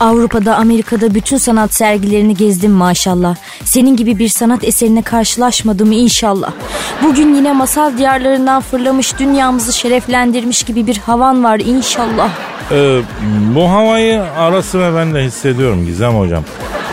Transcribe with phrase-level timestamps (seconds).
[0.00, 3.36] Avrupa'da, Amerika'da bütün sanat sergilerini gezdim maşallah.
[3.64, 6.52] Senin gibi bir sanat eserine karşılaşmadım inşallah.
[7.02, 12.30] Bugün yine masal diyarlarından fırlamış dünyamızı şereflendirmiş gibi bir havan var inşallah.
[12.70, 13.00] Ee,
[13.54, 16.44] bu havayı ara sıra ben de hissediyorum Gizem Hocam.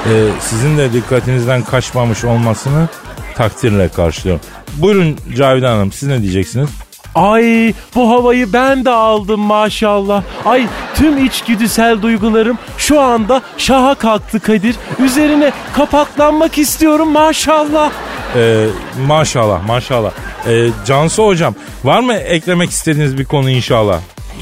[0.06, 2.88] Ee, sizin de dikkatinizden kaçmamış olmasını
[3.36, 4.46] takdirle karşılıyorum.
[4.78, 6.70] Buyurun Cavidan Hanım siz ne diyeceksiniz?
[7.16, 10.24] Ay bu havayı ben de aldım maşallah.
[10.46, 14.76] Ay tüm içgüdüsel duygularım şu anda şaha kalktı Kadir.
[15.00, 17.92] Üzerine kapaklanmak istiyorum maşallah.
[18.36, 18.66] Ee,
[19.08, 20.12] maşallah maşallah.
[20.48, 24.00] Ee, Cansu Hocam var mı eklemek istediğiniz bir konu inşallah?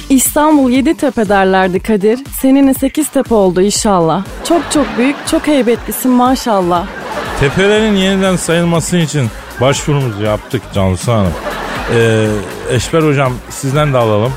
[0.09, 2.19] İstanbul Yeditepe derlerdi Kadir.
[2.41, 4.23] Seninle Sekiztepe oldu inşallah.
[4.47, 6.85] Çok çok büyük, çok heybetlisin maşallah.
[7.39, 9.27] Tepelerin yeniden sayılması için
[9.61, 11.33] başvurumuzu yaptık Cansu Hanım.
[11.93, 12.27] Ee,
[12.69, 14.33] Eşber Hocam sizden de alalım.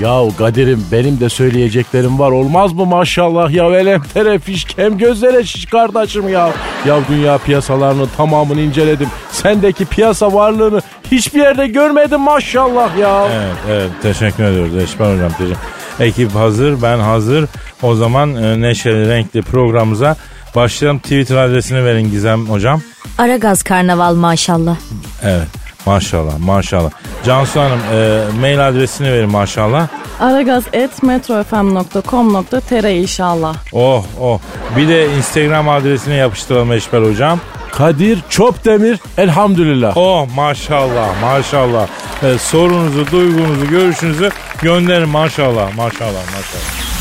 [0.00, 5.66] Ya Kadir'im benim de söyleyeceklerim var olmaz mı maşallah ya velem tere fişkem gözlere şiş
[5.66, 6.50] kardeşim ya.
[6.86, 9.08] Ya dünya piyasalarının tamamını inceledim.
[9.32, 13.28] Sendeki piyasa varlığını hiçbir yerde görmedim maşallah ya.
[13.32, 15.32] Evet, evet teşekkür ediyoruz Eşber Hocam.
[15.38, 15.56] Teşekkür.
[16.00, 17.44] Ekip hazır, ben hazır.
[17.82, 20.16] O zaman e, neşeli, renkli programımıza
[20.56, 20.98] başlayalım.
[20.98, 22.82] Twitter adresini verin Gizem Hocam.
[23.18, 24.76] Aragaz karnaval maşallah.
[25.22, 25.59] Evet.
[25.86, 26.90] Maşallah maşallah.
[27.24, 29.88] Cansu Hanım e, mail adresini verin maşallah.
[30.20, 33.54] aragaz.metrofm.com.tr inşallah.
[33.72, 34.38] Oh oh.
[34.76, 37.38] Bir de Instagram adresine yapıştıralım Eşber Hocam.
[37.72, 39.96] Kadir Çopdemir elhamdülillah.
[39.96, 41.86] Oh maşallah maşallah.
[42.22, 44.30] E, sorunuzu, duygunuzu, görüşünüzü
[44.62, 46.99] gönderin maşallah maşallah maşallah.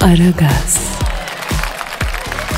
[0.00, 0.78] Aragaz.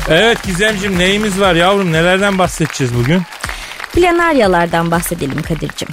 [0.09, 3.21] Evet Gizemciğim neyimiz var yavrum nelerden bahsedeceğiz bugün?
[3.93, 5.87] Planaryalardan bahsedelim Kadir'cim.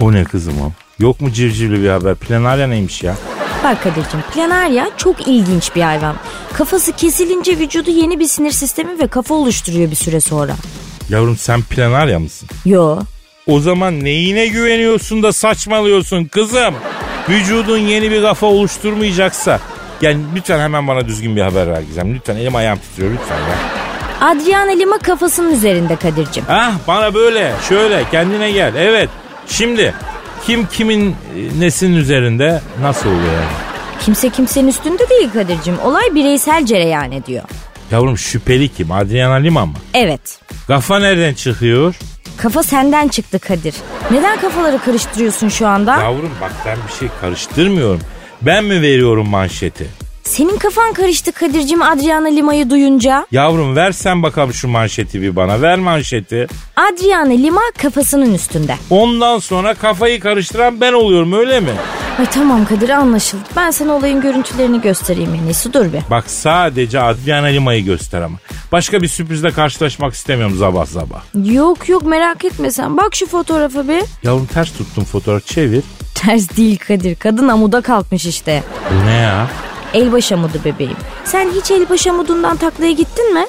[0.00, 0.72] O ne kızım o?
[0.98, 2.14] Yok mu civcivli bir haber?
[2.14, 3.14] Planarya neymiş ya?
[3.64, 6.16] Bak Kadir'cim planarya çok ilginç bir hayvan.
[6.52, 10.52] Kafası kesilince vücudu yeni bir sinir sistemi ve kafa oluşturuyor bir süre sonra.
[11.08, 12.48] Yavrum sen planarya mısın?
[12.64, 12.98] Yo.
[13.46, 16.74] O zaman neyine güveniyorsun da saçmalıyorsun kızım?
[17.28, 19.60] Vücudun yeni bir kafa oluşturmayacaksa.
[20.02, 22.14] Yani lütfen hemen bana düzgün bir haber ver Gizem.
[22.14, 23.80] Lütfen elim ayağım titriyor lütfen ya.
[24.28, 26.44] Adriana Lima kafasının üzerinde Kadir'cim.
[26.48, 28.74] Ah bana böyle şöyle kendine gel.
[28.74, 29.08] Evet
[29.46, 29.94] şimdi
[30.46, 33.44] kim kimin e, nesinin üzerinde nasıl oluyor yani?
[34.00, 35.78] Kimse kimsenin üstünde değil Kadir'cim.
[35.84, 37.42] Olay bireysel cereyan ediyor.
[37.90, 38.92] Yavrum şüpheli kim?
[38.92, 39.72] Adriana Lima mı?
[39.94, 40.40] Evet.
[40.66, 41.94] Kafa nereden çıkıyor?
[42.36, 43.74] Kafa senden çıktı Kadir.
[44.10, 45.96] Neden kafaları karıştırıyorsun şu anda?
[45.96, 48.00] Yavrum bak ben bir şey karıştırmıyorum.
[48.42, 49.86] Ben mi veriyorum manşeti?
[50.22, 53.26] Senin kafan karıştı Kadir'cim Adriana Lima'yı duyunca.
[53.32, 55.62] Yavrum versen bakalım şu manşeti bir bana.
[55.62, 56.46] Ver manşeti.
[56.76, 58.74] Adriana Lima kafasının üstünde.
[58.90, 61.70] Ondan sonra kafayı karıştıran ben oluyorum öyle mi?
[62.18, 63.42] Ay tamam Kadir anlaşıldı.
[63.56, 66.00] Ben sana olayın görüntülerini göstereyim en iyisi dur bir.
[66.10, 68.38] Bak sadece Adriana Lima'yı göster ama.
[68.72, 71.22] Başka bir sürprizle karşılaşmak istemiyorum sabah sabah.
[71.52, 72.96] Yok yok merak etme sen.
[72.96, 74.02] Bak şu fotoğrafa bir.
[74.22, 75.82] Yavrum ters tuttum fotoğrafı çevir.
[76.20, 77.14] Ters değil Kadir.
[77.14, 78.62] Kadın amuda kalkmış işte.
[78.90, 79.50] Bu ne ya?
[79.94, 80.96] Elbaş amudu bebeğim.
[81.24, 83.46] Sen hiç elbaş amudundan taklaya gittin mi?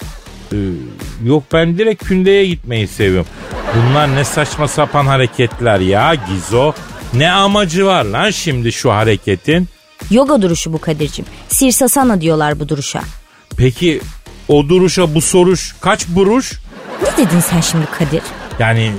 [0.53, 0.57] Ee,
[1.25, 3.27] yok ben direkt kündeye gitmeyi seviyorum.
[3.75, 6.73] Bunlar ne saçma sapan hareketler ya Gizo.
[7.13, 9.67] Ne amacı var lan şimdi şu hareketin?
[10.11, 11.25] Yoga duruşu bu Kadir'cim.
[11.49, 13.01] Sirsasana diyorlar bu duruşa.
[13.57, 14.01] Peki
[14.47, 16.53] o duruşa bu soruş kaç buruş?
[17.03, 18.21] Ne dedin sen şimdi Kadir?
[18.59, 18.91] Yani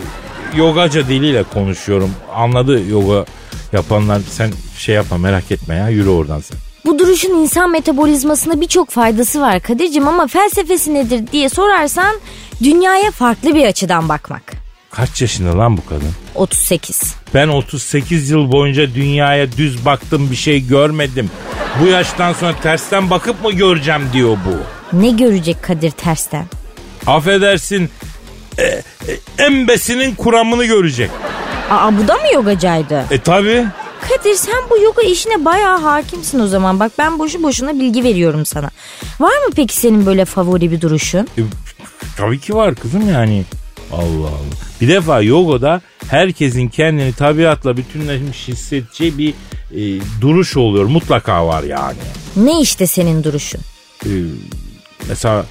[0.56, 2.10] yogaca diliyle konuşuyorum.
[2.34, 3.24] Anladı yoga
[3.72, 6.58] yapanlar sen şey yapma merak etme ya yürü oradan sen.
[6.86, 12.16] Bu duruşun insan metabolizmasına birçok faydası var Kadir'cim ama felsefesi nedir diye sorarsan
[12.62, 14.42] Dünyaya farklı bir açıdan bakmak.
[14.90, 16.10] Kaç yaşında lan bu kadın?
[16.34, 17.14] 38.
[17.34, 21.30] Ben 38 yıl boyunca dünyaya düz baktım bir şey görmedim.
[21.80, 24.56] Bu yaştan sonra tersten bakıp mı göreceğim diyor bu.
[25.00, 26.46] Ne görecek Kadir tersten?
[27.06, 27.90] Affedersin
[28.58, 28.82] e, e,
[29.38, 31.10] embesinin kuramını görecek.
[31.70, 33.04] Aa bu da mı yogacaydı?
[33.10, 33.66] E tabi.
[34.08, 36.80] Kadir sen bu yoga işine bayağı hakimsin o zaman.
[36.80, 38.70] Bak ben boşu boşuna bilgi veriyorum sana.
[39.20, 41.28] Var mı peki senin böyle favori bir duruşun?
[41.38, 41.42] E,
[42.16, 43.44] tabii ki var kızım yani.
[43.92, 44.56] Allah Allah.
[44.80, 49.34] Bir defa yogada herkesin kendini tabiatla bütünleşmiş hissedeceği bir
[49.74, 50.84] e, duruş oluyor.
[50.84, 51.98] Mutlaka var yani.
[52.36, 53.60] Ne işte senin duruşun?
[54.04, 54.10] E,
[55.08, 55.46] mesela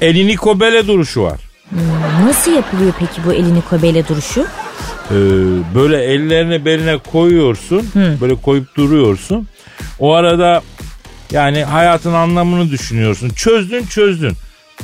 [0.00, 1.49] elini kobele duruşu var.
[2.24, 4.46] Nasıl yapılıyor peki bu elini kobele duruşu?
[5.10, 5.14] Ee,
[5.74, 7.90] böyle ellerini beline koyuyorsun.
[8.20, 9.48] Böyle koyup duruyorsun.
[9.98, 10.62] O arada
[11.30, 13.28] yani hayatın anlamını düşünüyorsun.
[13.28, 14.32] Çözdün çözdün.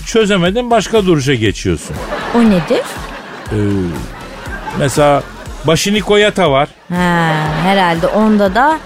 [0.07, 1.97] Çözemedin başka duruşa geçiyorsun.
[2.35, 2.83] O nedir?
[3.53, 3.57] Ee,
[4.79, 5.23] mesela
[5.67, 6.69] başını yata var.
[6.89, 8.79] Ha, herhalde onda da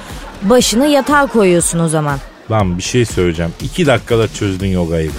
[0.43, 2.19] başını yatağa koyuyorsun o zaman.
[2.51, 3.53] Lan bir şey söyleyeceğim.
[3.63, 5.13] İki dakikada çözdün yogayı be.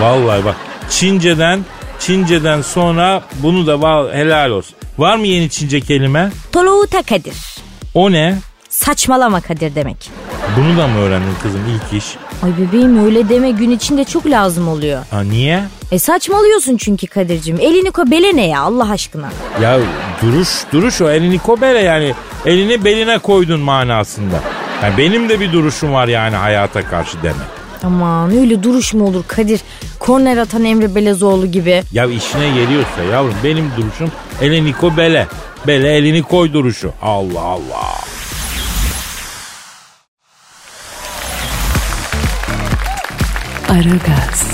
[0.00, 0.56] Vallahi bak
[0.90, 1.60] Çince'den
[2.06, 4.74] Çince'den sonra bunu da val- helal olsun.
[4.98, 6.30] Var mı yeni Çince kelime?
[6.52, 7.34] Toluta Kadir.
[7.94, 8.38] O ne?
[8.68, 10.10] Saçmalama Kadir demek.
[10.56, 12.06] Bunu da mı öğrendin kızım ilk iş?
[12.42, 15.02] Ay bebeğim öyle deme gün içinde çok lazım oluyor.
[15.10, 15.62] Ha niye?
[15.92, 17.60] E saçmalıyorsun çünkü Kadir'cim.
[17.60, 19.28] Elini ko bele ne ya Allah aşkına.
[19.62, 19.78] Ya
[20.22, 22.14] duruş duruş o elini kobele yani
[22.46, 24.40] elini beline koydun manasında.
[24.82, 27.61] Yani benim de bir duruşum var yani hayata karşı demek.
[27.84, 29.60] Aman öyle duruş mu olur Kadir?
[29.98, 31.82] Korner atan Emre Belezoğlu gibi.
[31.92, 34.10] Ya işine geliyorsa yavrum benim duruşum
[34.42, 35.26] elini kobele.
[35.66, 36.92] Bele elini koy duruşu.
[37.02, 37.92] Allah Allah.
[43.68, 44.51] Aragaz,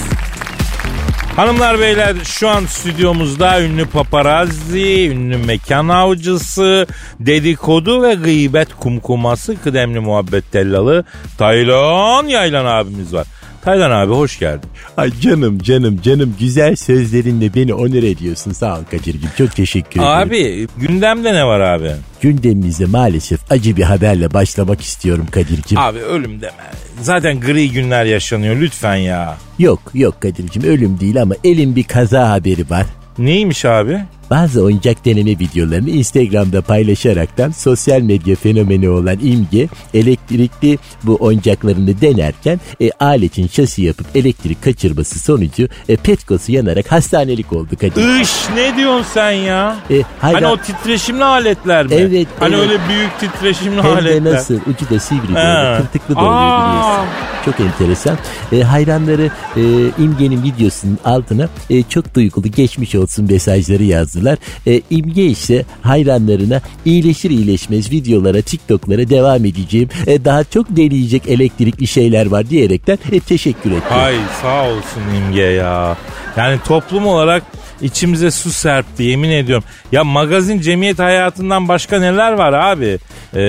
[1.38, 6.86] Hanımlar beyler şu an stüdyomuzda ünlü paparazzi, ünlü mekan avcısı,
[7.20, 11.04] dedikodu ve gıybet kumkuması kıdemli muhabbet tellalı
[11.38, 13.26] Taylan Yaylan abimiz var.
[13.68, 14.70] Taylan abi hoş geldin.
[14.96, 18.52] Ay canım canım canım güzel sözlerinle beni onur ediyorsun.
[18.52, 20.12] Sağ ol Kadir'cim çok teşekkür ederim.
[20.12, 21.90] Abi gündemde ne var abi?
[22.20, 25.78] Gündemimize maalesef acı bir haberle başlamak istiyorum Kadir'cim.
[25.78, 26.52] Abi ölüm deme.
[27.00, 29.36] Zaten gri günler yaşanıyor lütfen ya.
[29.58, 32.86] Yok yok Kadir'cim ölüm değil ama elim bir kaza haberi var.
[33.18, 34.00] Neymiş abi?
[34.30, 42.60] Bazı oyuncak deneme videolarını Instagram'da paylaşaraktan sosyal medya fenomeni olan İmge elektrikli bu oyuncaklarını denerken
[42.80, 48.20] e, aletin şasi yapıp elektrik kaçırması sonucu e, petkosu yanarak hastanelik oldu Kadir.
[48.20, 49.76] Iş ne diyorsun sen ya?
[49.90, 51.94] E, hayran- Hani o titreşimli aletler mi?
[51.94, 52.70] Evet, Hani evet.
[52.70, 54.24] öyle büyük titreşimli Hem aletler.
[54.24, 57.06] de nasıl ucu da sivri böyle tırtıklı da oluyor biliyorsun.
[57.44, 58.18] Çok enteresan.
[58.52, 59.60] E, hayranları e,
[60.02, 63.84] İmge'nin videosunun altına e, çok duygulu geçmiş olsun mesajları
[64.18, 64.38] yazdılar.
[64.66, 69.88] E, İmge ise hayranlarına iyileşir iyileşmez videolara TikTok'lara devam edeceğim.
[70.06, 73.94] E, daha çok deneyecek elektrikli şeyler var diyerekten e, teşekkür etti.
[73.94, 75.96] Ay sağ olsun İmge ya.
[76.36, 77.42] Yani toplum olarak
[77.82, 79.64] içimize su serpti yemin ediyorum.
[79.92, 82.98] Ya magazin cemiyet hayatından başka neler var abi?
[83.34, 83.40] Ee,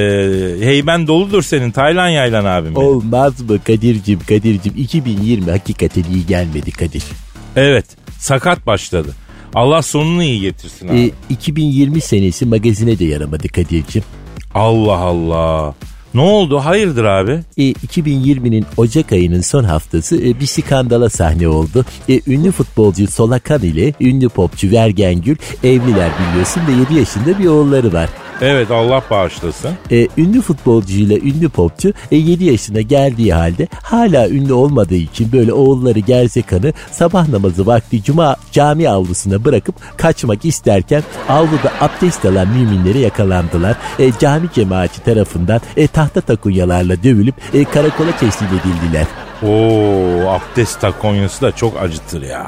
[0.66, 2.75] heyben doludur senin Taylan Yaylan abim.
[2.75, 2.88] benim.
[2.88, 7.04] Olmaz mı Kadir'cim Kadir'cim 2020 hakikaten iyi gelmedi Kadir.
[7.56, 7.86] Evet
[8.19, 9.10] sakat başladı.
[9.55, 10.99] Allah sonunu iyi getirsin abi.
[10.99, 14.03] E, 2020 senesi magazine de yaramadı Kadir'cim.
[14.53, 15.75] Allah Allah.
[16.13, 16.59] Ne oldu?
[16.59, 17.39] Hayırdır abi?
[17.57, 21.85] E, 2020'nin Ocak ayının son haftası e, bir skandala sahne oldu.
[22.09, 27.94] E, ünlü futbolcu Solakan ile ünlü popçu Vergengül evliler biliyorsun ve 7 yaşında bir oğulları
[27.94, 28.09] var.
[28.42, 29.71] Evet Allah bağışlasın.
[29.92, 35.54] E, ünlü futbolcuyla ünlü popçu e, 7 yaşına geldiği halde hala ünlü olmadığı için böyle
[35.54, 42.99] oğulları Gerzekan'ı sabah namazı vakti cuma cami avlusuna bırakıp kaçmak isterken avluda abdest alan müminlere
[42.99, 43.78] yakalandılar.
[43.99, 49.06] E, cami cemaati tarafından e, tahta takunyalarla dövülüp e, karakola teslim edildiler.
[49.44, 52.47] Oo abdest takonyası da çok acıtır ya.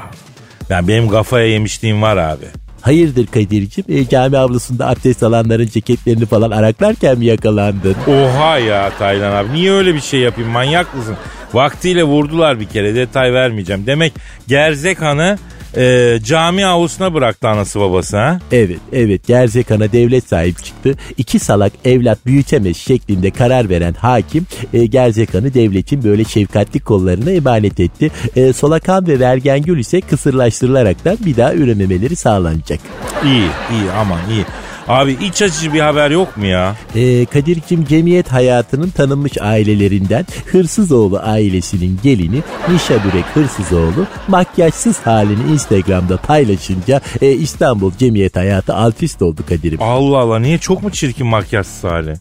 [0.68, 2.44] Yani benim kafaya yemişliğim var abi.
[2.80, 7.96] Hayırdır Kadir'cim e, cami avlusunda abdest alanların ceketlerini falan araklarken mi yakalandın?
[8.08, 11.16] Oha ya Taylan abi niye öyle bir şey yapayım manyak mısın?
[11.52, 13.86] Vaktiyle vurdular bir kere detay vermeyeceğim.
[13.86, 14.12] Demek
[14.48, 15.38] Gerzek Han'ı
[15.76, 18.38] e, cami avlusuna bıraktı anası babası ha?
[18.52, 20.94] Evet evet Gerzekan'a devlet sahip çıktı.
[21.16, 27.80] İki salak evlat büyütemez şeklinde karar veren hakim e, Gerzekan'ı devletin böyle şefkatli kollarına emanet
[27.80, 28.10] etti.
[28.36, 32.80] E, Solakan ve Vergengül ise kısırlaştırılaraktan bir daha ürememeleri sağlanacak.
[33.24, 34.44] İyi iyi aman iyi.
[34.88, 36.76] Abi iç açıcı bir haber yok mu ya?
[36.94, 46.16] Ee, Kadir'cim cemiyet hayatının tanınmış ailelerinden Hırsızoğlu ailesinin gelini Nişa Bürek Hırsızoğlu makyajsız halini Instagram'da
[46.16, 49.78] paylaşınca e, İstanbul cemiyet hayatı alt üst oldu Kadir'im.
[49.82, 52.14] Allah Allah niye çok mu çirkin makyajsız hali?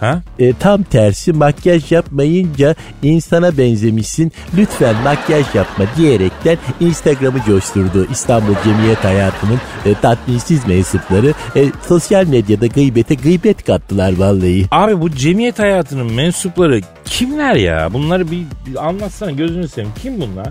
[0.00, 0.22] Ha?
[0.38, 9.04] E, tam tersi makyaj yapmayınca insana benzemişsin lütfen makyaj yapma diyerekten Instagram'ı coşturdu İstanbul Cemiyet
[9.04, 14.66] Hayatı'nın e, tatminsiz mensupları e, sosyal medyada gıybete gıybet kattılar vallahi.
[14.70, 17.92] Abi bu cemiyet hayatının mensupları kimler ya?
[17.92, 19.92] Bunları bir, bir anlatsana gözünü seveyim.
[20.02, 20.48] Kim bunlar?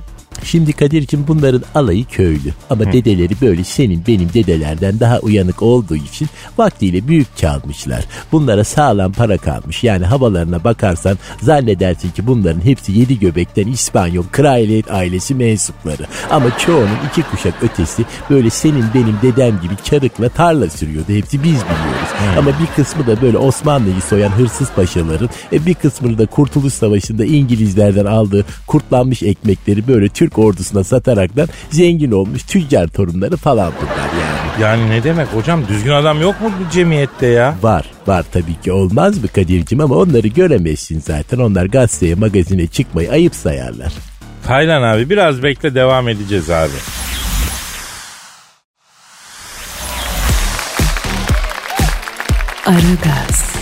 [0.48, 2.54] Şimdi Kadir'cim bunların alayı köylü.
[2.70, 6.27] Ama dedeleri böyle senin benim dedelerden daha uyanık olduğu için
[6.58, 8.06] vaktiyle büyük çalmışlar.
[8.32, 9.84] Bunlara sağlam para kalmış.
[9.84, 16.06] Yani havalarına bakarsan zannedersin ki bunların hepsi yedi göbekten İspanyol kraliyet ailesi mensupları.
[16.30, 21.13] Ama çoğunun iki kuşak ötesi böyle senin benim dedem gibi çarıkla tarla sürüyordu.
[21.13, 22.10] Hepsi biz biliyoruz.
[22.38, 27.25] Ama bir kısmı da böyle Osmanlı'yı soyan hırsız paşaların e, bir kısmını da Kurtuluş Savaşı'nda
[27.25, 34.62] İngilizlerden aldığı kurtlanmış ekmekleri böyle Türk ordusuna sataraktan zengin olmuş tüccar torunları falan bunlar yani.
[34.62, 37.56] Yani ne demek hocam düzgün adam yok mu bu cemiyette ya?
[37.62, 41.38] Var var tabii ki olmaz mı Kadir'cim ama onları göremezsin zaten.
[41.38, 43.94] Onlar gazeteye magazine çıkmayı ayıp sayarlar.
[44.46, 46.72] Taylan abi biraz bekle devam edeceğiz abi.
[52.65, 53.56] Aragaz,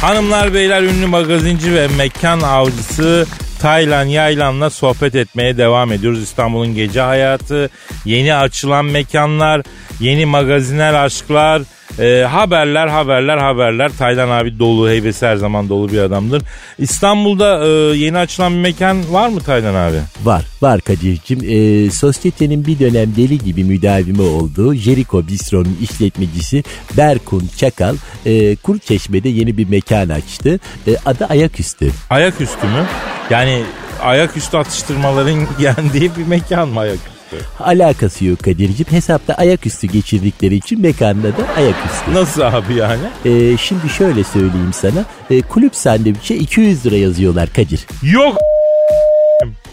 [0.00, 3.26] Hanımlar beyler ünlü magazinci ve mekan avcısı
[3.60, 6.22] Taylan Yaylan'la sohbet etmeye devam ediyoruz.
[6.22, 7.70] İstanbul'un gece hayatı,
[8.04, 9.62] yeni açılan mekanlar,
[10.00, 11.62] yeni magazinel aşklar,
[11.98, 13.90] e, haberler haberler haberler.
[13.98, 16.42] Taylan abi dolu, heybesi her zaman dolu bir adamdır.
[16.78, 19.96] İstanbul'da e, yeni açılan bir mekan var mı Taylan abi?
[20.22, 21.38] Var var Kadir'cim.
[21.42, 26.64] Ee, sosyetenin bir dönem deli gibi müdavimi olduğu Jericho Bistro'nun işletmecisi
[26.96, 30.60] Berkun Çakal e, Kuruçeşme'de yeni bir mekan açtı.
[30.86, 31.90] E, adı Ayaküstü.
[32.10, 32.86] Ayaküstü mü?
[33.30, 33.62] Yani
[34.02, 37.17] ayaküstü atıştırmaların yendiği bir mekan mı ayaküstü?
[37.60, 38.86] Alakası yok Kadir'cim.
[38.90, 42.14] Hesapta ayaküstü geçirdikleri için mekanda da ayaküstü.
[42.14, 43.00] Nasıl abi yani?
[43.24, 45.04] Ee, şimdi şöyle söyleyeyim sana.
[45.30, 47.86] Ee, kulüp sandviçe 200 lira yazıyorlar Kadir.
[48.02, 48.38] Yok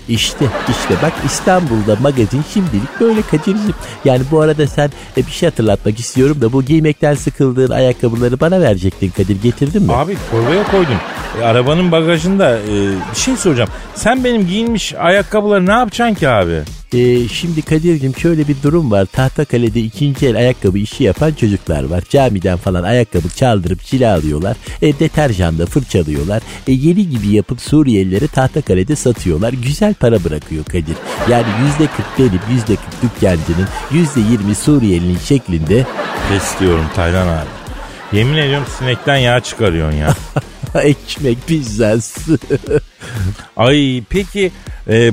[0.10, 3.74] İşte işte bak İstanbul'da magazin şimdilik böyle Kadir'cim.
[4.06, 8.62] Yani bu arada sen e, bir şey hatırlatmak istiyorum da bu giymekten sıkıldığın ayakkabıları bana
[8.62, 9.94] verecektin Kadir getirdin mi?
[9.94, 10.98] Abi torbaya koydum.
[11.42, 13.70] E, arabanın bagajında e, bir şey soracağım.
[13.96, 16.62] Sen benim giyinmiş ayakkabıları ne yapacaksın ki abi?
[16.94, 19.06] Ee, şimdi Kadir'cim şöyle bir durum var.
[19.06, 22.04] Tahtakale'de ikinci el ayakkabı işi yapan çocuklar var.
[22.10, 24.58] Camiden falan ayakkabı çaldırıp cilalıyorlar.
[24.82, 26.42] E, deterjanla fırçalıyorlar.
[26.68, 29.54] E, yeni gibi yapıp Suriyelilere Tahtakale'de satıyorlar.
[29.54, 30.98] Güzel para bırakıyor Kadir.
[31.30, 35.86] Yani yüzde kırk benim, yüzde kırk dükkancının, yüzde yirmi Suriyelinin şeklinde
[36.30, 37.48] Pes diyorum Taylan abi.
[38.18, 40.16] Yemin ediyorum sinekten yağ çıkarıyorsun ya.
[40.84, 42.40] ekmek pizzası.
[43.58, 44.52] Ay peki
[44.88, 45.12] e, e,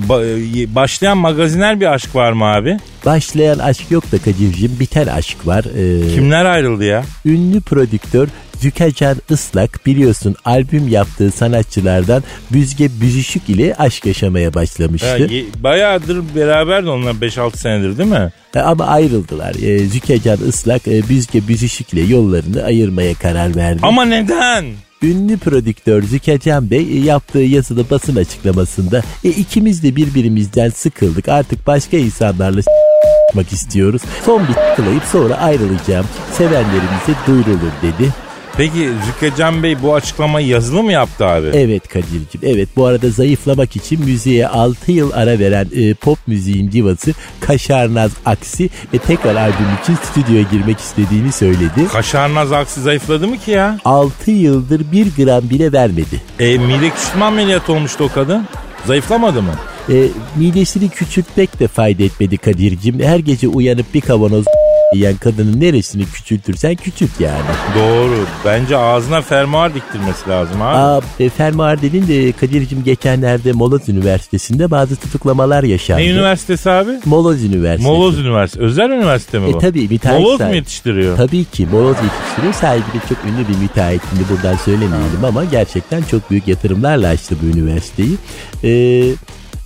[0.75, 2.79] başlayan magazinel bir aşk var mı abi?
[3.07, 5.65] Başlayan aşk yok da Kadir'cim biten aşk var.
[5.65, 7.05] Ee, Kimler ayrıldı ya?
[7.25, 8.29] ünlü prodüktör
[8.66, 15.26] Zükacan Islak biliyorsun albüm yaptığı sanatçılardan Büzge Büzüşük ile aşk yaşamaya Ya, başlamıştı.
[15.31, 18.33] ye- bayağıdır beraber de onlar 5-6 senedir değil mi?
[18.54, 19.54] E, Ama ayrıldılar.
[19.62, 23.81] E, Zükacan Islak e, Büzge Büzüşük ile yollarını ayırmaya karar verdi.
[23.83, 24.64] Ama neden?
[25.02, 31.97] Ünlü prodüktör Zükacan Bey yaptığı yazılı basın açıklamasında e, ikimiz de birbirimizden sıkıldık artık başka
[31.97, 34.02] insanlarla s**mak istiyoruz.
[34.26, 36.07] Son bir tıklayıp sonra ayrılacağım.
[36.33, 38.09] Sevenlerimize duyurulur dedi.
[38.56, 41.47] Peki Zükecan Bey bu açıklamayı yazılı mı yaptı abi?
[41.47, 46.73] Evet Kadir'cim evet bu arada zayıflamak için müziğe 6 yıl ara veren e, pop müziğin
[46.73, 51.88] divası Kaşarnaz Aksi e, tekrar albüm için stüdyoya girmek istediğini söyledi.
[51.92, 53.78] Kaşarnaz aksi zayıfladı mı ki ya?
[53.85, 56.21] 6 yıldır 1 gram bile vermedi.
[56.40, 58.47] E, mide küçültme ameliyatı olmuştu o kadın.
[58.87, 59.54] Zayıflamadı mı?
[59.88, 59.94] E,
[60.37, 63.00] midesini küçültmek de fayda etmedi Kadir'cim.
[63.00, 64.44] Her gece uyanıp bir kavanoz
[64.94, 67.42] yiyen kadının neresini küçültürsen küçült yani.
[67.78, 68.14] Doğru.
[68.44, 70.76] Bence ağzına fermuar diktirmesi lazım abi.
[70.76, 76.00] Aa, e, fermuar dedin de Kadir'cim geçenlerde Moloz Üniversitesi'nde bazı tutuklamalar yaşandı.
[76.02, 76.90] ne üniversitesi abi?
[77.04, 77.88] Moloz Üniversitesi.
[77.88, 78.64] Moloz Üniversitesi.
[78.64, 79.56] Özel üniversite mi bu?
[79.56, 80.56] E tabii müteahhit Moloz mu sahibi.
[80.56, 81.16] yetiştiriyor?
[81.16, 82.52] Tabii ki moloz yetiştiriyor.
[82.52, 84.02] Sahibi de çok ünlü bir müteahhit.
[84.11, 88.16] Şimdi buradan söylemeyelim ama gerçekten çok büyük yatırımlarla açtı bu üniversiteyi.
[88.64, 89.04] Ee,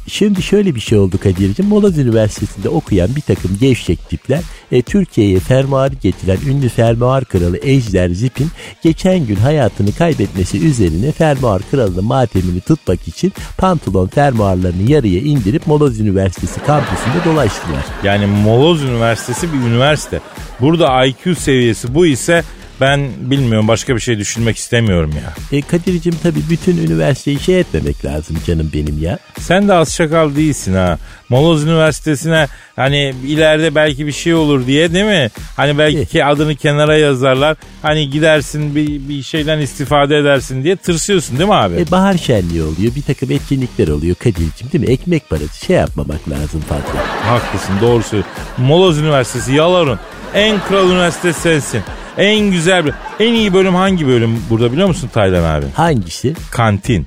[0.09, 1.67] Şimdi şöyle bir şey oldu Kadir'cim.
[1.67, 4.41] Moloz Üniversitesi'nde okuyan bir takım gevşek tipler
[4.73, 8.49] e, Türkiye'ye fermuarı getiren ünlü fermuar kralı Ejder Zip'in
[8.83, 16.01] geçen gün hayatını kaybetmesi üzerine fermuar kralının matemini tutmak için pantolon fermuarlarını yarıya indirip Moloz
[16.01, 17.85] Üniversitesi kampüsünde dolaştılar.
[18.05, 20.21] Yani Moloz Üniversitesi bir üniversite.
[20.61, 22.43] Burada IQ seviyesi bu ise
[22.81, 25.59] ben bilmiyorum başka bir şey düşünmek istemiyorum ya.
[25.59, 29.19] E Kadir'cim tabii bütün üniversiteyi şey etmemek lazım canım benim ya.
[29.41, 30.99] Sen de az şakal değilsin ha.
[31.29, 35.31] Moloz Üniversitesi'ne hani ileride belki bir şey olur diye değil mi?
[35.57, 37.57] Hani belki adını kenara yazarlar.
[37.83, 41.75] Hani gidersin bir, bir şeyden istifade edersin diye tırsıyorsun değil mi abi?
[41.75, 44.93] E bahar şenliği oluyor bir takım etkinlikler oluyor Kadir'cim değil mi?
[44.93, 47.07] Ekmek parası şey yapmamak lazım fazla.
[47.33, 48.33] Haklısın doğru söylüyorsun.
[48.59, 49.99] Moloz Üniversitesi yaların.
[50.35, 51.83] En kral üniversite sensin.
[52.19, 55.67] En güzel, en iyi bölüm hangi bölüm burada biliyor musun Taylan abi?
[55.75, 56.35] Hangisi?
[56.51, 57.07] Kantin.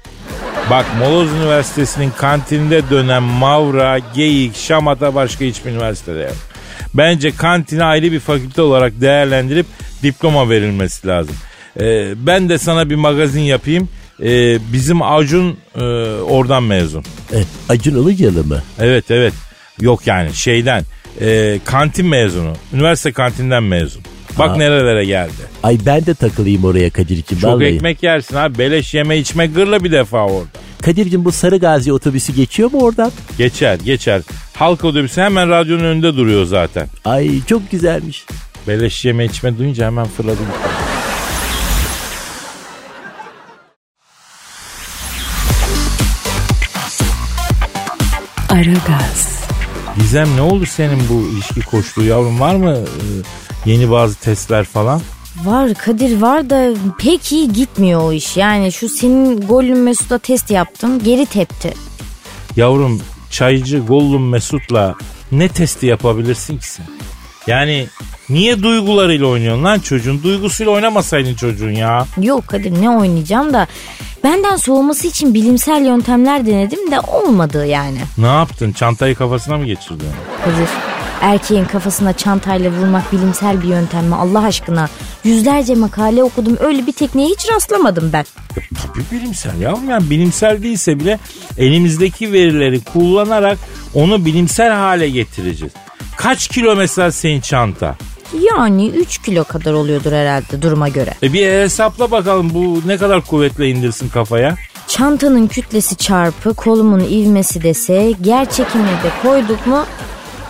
[0.69, 6.35] Bak Moloz Üniversitesi'nin kantininde dönen mavra, geyik, şamata başka hiçbir üniversitede yok.
[6.93, 9.65] Bence kantine ayrı bir fakülte olarak değerlendirip
[10.03, 11.35] diploma verilmesi lazım.
[11.79, 13.89] Ee, ben de sana bir magazin yapayım.
[14.23, 15.81] Ee, bizim Acun e,
[16.21, 17.03] oradan mezun.
[17.33, 17.37] E,
[17.69, 18.61] Acun Ilıcalı mı?
[18.79, 19.33] Evet evet.
[19.81, 20.83] Yok yani şeyden.
[21.21, 22.53] e, kantin mezunu.
[22.73, 24.01] Üniversite kantinden mezun.
[24.39, 24.55] Bak Aa.
[24.55, 25.31] nerelere geldi.
[25.63, 27.39] Ay ben de takılayım oraya Kadir'cim.
[27.39, 27.65] Çok vallahi.
[27.65, 28.57] ekmek yersin abi.
[28.57, 30.47] Beleş yeme içme gırla bir defa orada.
[30.81, 33.11] Kadir'cim bu Sarı Gazi otobüsü geçiyor mu oradan?
[33.37, 34.21] Geçer geçer.
[34.55, 36.87] Halk otobüsü hemen radyonun önünde duruyor zaten.
[37.05, 38.25] Ay çok güzelmiş.
[38.67, 40.45] Beleş yeme içme duyunca hemen fırladım.
[48.49, 49.39] Aragaz,
[49.99, 53.05] Gizem ne oldu senin bu ilişki koştuğu yavrum var mı e,
[53.65, 55.01] yeni bazı testler falan?
[55.45, 58.37] Var Kadir var da pek iyi gitmiyor o iş.
[58.37, 61.73] Yani şu senin Gollum Mesut'a test yaptım geri tepti.
[62.55, 63.01] Yavrum
[63.31, 64.95] çaycı Gollum Mesut'la
[65.31, 66.85] ne testi yapabilirsin ki sen?
[67.47, 67.87] Yani
[68.29, 70.23] niye duygularıyla oynuyorsun lan çocuğun?
[70.23, 72.05] Duygusuyla oynamasaydın çocuğun ya.
[72.21, 73.67] Yok Kadir ne oynayacağım da
[74.23, 77.99] benden soğuması için bilimsel yöntemler denedim de olmadı yani.
[78.17, 78.71] Ne yaptın?
[78.71, 80.09] Çantayı kafasına mı geçirdin?
[80.45, 80.67] Kadir
[81.21, 84.89] erkeğin kafasına çantayla vurmak bilimsel bir yöntem mi Allah aşkına?
[85.23, 88.25] Yüzlerce makale okudum öyle bir tekniğe hiç rastlamadım ben.
[88.55, 91.19] Tabii bilimsel yavrum yani bilimsel değilse bile
[91.57, 93.57] elimizdeki verileri kullanarak
[93.93, 95.73] onu bilimsel hale getireceğiz.
[96.17, 97.95] Kaç kilo mesela senin çanta?
[98.57, 101.13] Yani 3 kilo kadar oluyordur herhalde duruma göre.
[101.23, 104.55] E bir hesapla bakalım bu ne kadar kuvvetle indirsin kafaya.
[104.87, 109.85] Çantanın kütlesi çarpı kolumun ivmesi dese yer çekimine de koyduk mu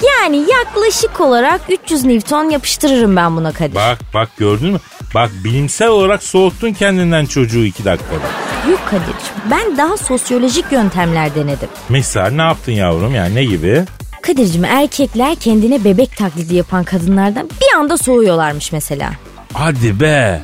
[0.03, 3.75] yani yaklaşık olarak 300 Newton yapıştırırım ben buna Kadir.
[3.75, 4.79] Bak bak gördün mü?
[5.15, 8.25] Bak bilimsel olarak soğuttun kendinden çocuğu iki dakikada.
[8.71, 11.69] Yok Kadir'cim ben daha sosyolojik yöntemler denedim.
[11.89, 13.83] Mesela ne yaptın yavrum yani ne gibi?
[14.21, 19.11] Kadir'cim erkekler kendine bebek taklidi yapan kadınlardan bir anda soğuyorlarmış mesela.
[19.53, 20.41] Hadi be.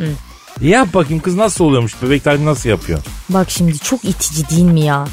[0.61, 2.99] Yap bakayım kız nasıl oluyormuş bebek taklidi nasıl yapıyor?
[3.29, 5.05] Bak şimdi çok itici değil mi ya?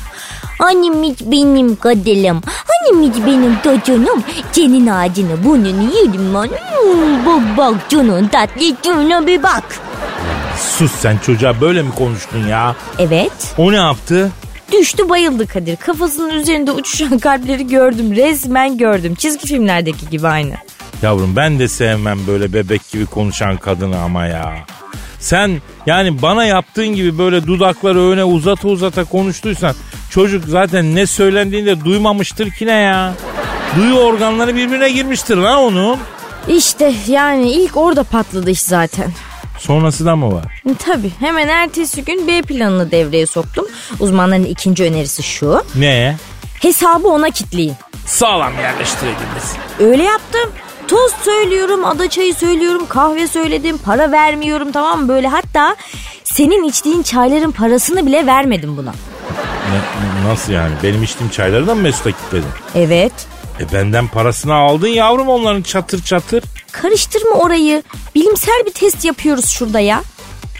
[0.59, 2.41] Annem hiç benim kaderim.
[2.73, 4.19] Annem hiç benim çocuğum.
[4.53, 6.47] Senin ağacını burnunu yedim lan.
[6.49, 9.65] Hmm, Bak bak canın tatlılığına bir bak.
[10.79, 12.77] Sus sen çocuğa böyle mi konuştun ya?
[12.99, 13.55] Evet.
[13.59, 14.31] O ne yaptı?
[14.73, 15.77] Düştü bayıldı Kadir.
[15.77, 18.17] Kafasının üzerinde uçuşan kalpleri gördüm.
[18.17, 19.15] Resmen gördüm.
[19.15, 20.55] Çizgi filmlerdeki gibi aynı.
[21.03, 24.55] Yavrum ben de sevmem böyle bebek gibi konuşan kadını ama ya.
[25.23, 29.75] Sen yani bana yaptığın gibi böyle dudakları öne uzata uzata konuştuysan
[30.11, 33.15] çocuk zaten ne söylendiğini de duymamıştır ki ne ya.
[33.77, 35.99] Duyu organları birbirine girmiştir lan onun.
[36.49, 39.11] İşte yani ilk orada patladı iş zaten.
[39.59, 40.63] Sonrası da mı var?
[40.87, 43.67] Tabii hemen ertesi gün B planını devreye soktum.
[44.01, 45.63] Uzmanların ikinci önerisi şu.
[45.75, 46.17] Ne?
[46.63, 47.75] Hesabı ona kitleyin.
[48.07, 49.53] Sağlam yerleştirebiliriz.
[49.81, 50.51] Öyle yaptım.
[50.93, 55.09] Tost söylüyorum, ada çayı söylüyorum, kahve söyledim, para vermiyorum tamam mı?
[55.09, 55.77] Böyle hatta
[56.25, 58.95] senin içtiğin çayların parasını bile vermedim buna.
[59.71, 60.75] Ne- nasıl yani?
[60.83, 62.49] Benim içtiğim çayları da mı Mesut'a kilitledin?
[62.75, 63.13] Evet.
[63.61, 66.45] E benden parasını aldın yavrum onların çatır çatır.
[66.73, 67.83] Karıştırma orayı.
[68.15, 70.03] Bilimsel bir test yapıyoruz şurada ya.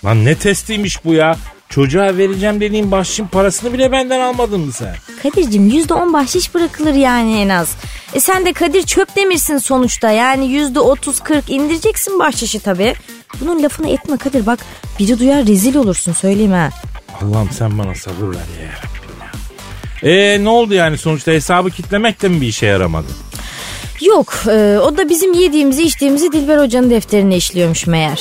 [0.05, 1.37] Lan ne testiymiş bu ya?
[1.75, 4.95] Çocuğa vereceğim dediğin bahşişin parasını bile benden almadın mı sen?
[5.23, 7.77] Kadir'cim yüzde on bahşiş bırakılır yani en az.
[8.15, 10.11] E sen de Kadir çöp demirsin sonuçta.
[10.11, 12.95] Yani yüzde otuz kırk indireceksin bahşişi tabii.
[13.41, 14.59] Bunun lafını etme Kadir bak.
[14.99, 16.71] Biri duyar rezil olursun söyleyeyim ha.
[17.23, 19.23] Allah'ım sen bana sabır ver ya Rabbim
[20.03, 20.11] ya.
[20.13, 23.09] E ne oldu yani sonuçta hesabı kitlemek de mi bir işe yaramadı?
[24.01, 28.21] Yok e, o da bizim yediğimizi içtiğimizi Dilber Hoca'nın defterine işliyormuş meğer.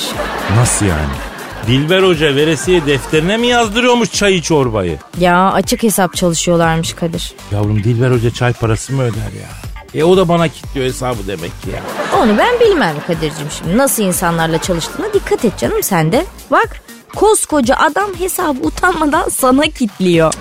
[0.56, 1.31] Nasıl yani?
[1.66, 4.98] Dilber Hoca veresiye defterine mi yazdırıyormuş çayı çorbayı?
[5.18, 7.32] Ya açık hesap çalışıyorlarmış Kadir.
[7.52, 9.48] Yavrum Dilber Hoca çay parası mı öder ya?
[9.94, 11.80] E o da bana kilitliyor hesabı demek ki ya.
[12.20, 13.78] Onu ben bilmem Kadir'cim şimdi.
[13.78, 16.26] Nasıl insanlarla çalıştığına dikkat et canım sen de.
[16.50, 16.82] Bak
[17.16, 20.32] koskoca adam hesabı utanmadan sana kitliyor.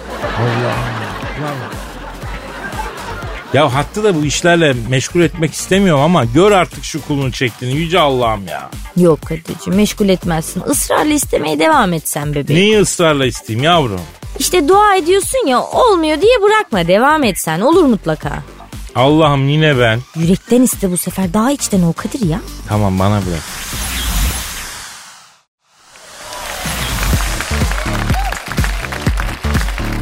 [3.54, 8.00] Ya hattı da bu işlerle meşgul etmek istemiyorum ama gör artık şu kulunu çektiğini yüce
[8.00, 8.70] Allah'ım ya.
[8.98, 10.64] Yok Kadir'cim meşgul etmezsin.
[10.72, 12.62] Israrla istemeye devam et sen bebeğim.
[12.62, 14.02] Neyi ısrarla isteyeyim yavrum?
[14.40, 18.44] İşte dua ediyorsun ya olmuyor diye bırakma devam et sen olur mutlaka.
[18.96, 20.00] Allah'ım yine ben.
[20.16, 22.40] Yürekten iste bu sefer daha içten ol Kadir ya.
[22.70, 23.42] Tamam bana bırak.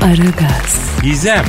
[0.02, 1.46] Aragaz, Gizem.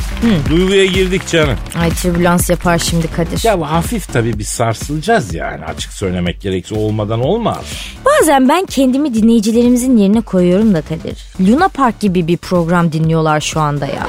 [0.51, 1.57] Duyguya girdik canım.
[1.81, 3.45] Ay türbülans yapar şimdi Kadir.
[3.45, 7.65] Ya bu hafif tabii bir sarsılacağız yani açık söylemek gerekirse olmadan olmaz.
[8.05, 11.19] Bazen ben kendimi dinleyicilerimizin yerine koyuyorum da Kadir.
[11.41, 14.07] Luna Park gibi bir program dinliyorlar şu anda ya.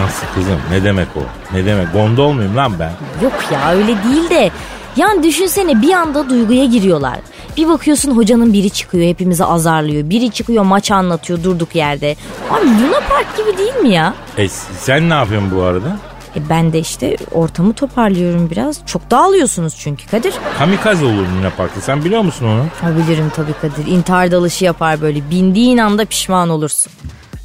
[0.00, 1.20] Nasıl kızım ne demek o?
[1.56, 2.92] Ne demek gondol muyum lan ben?
[3.22, 4.50] Yok ya öyle değil de.
[4.96, 7.18] Yani düşünsene bir anda duyguya giriyorlar.
[7.56, 10.10] Bir bakıyorsun hocanın biri çıkıyor hepimizi azarlıyor.
[10.10, 12.16] Biri çıkıyor maç anlatıyor durduk yerde.
[12.50, 14.14] Abi Luna Park gibi değil mi ya?
[14.38, 14.48] E
[14.80, 15.98] sen ne yapıyorsun bu arada?
[16.36, 18.86] E ben de işte ortamı toparlıyorum biraz.
[18.86, 20.34] Çok dağılıyorsunuz çünkü Kadir.
[20.58, 22.64] Kamikaze olur Luna Park'ta sen biliyor musun onu?
[22.80, 23.86] Ha bilirim tabii Kadir.
[23.86, 25.30] İntihar dalışı yapar böyle.
[25.30, 26.92] Bindiğin anda pişman olursun.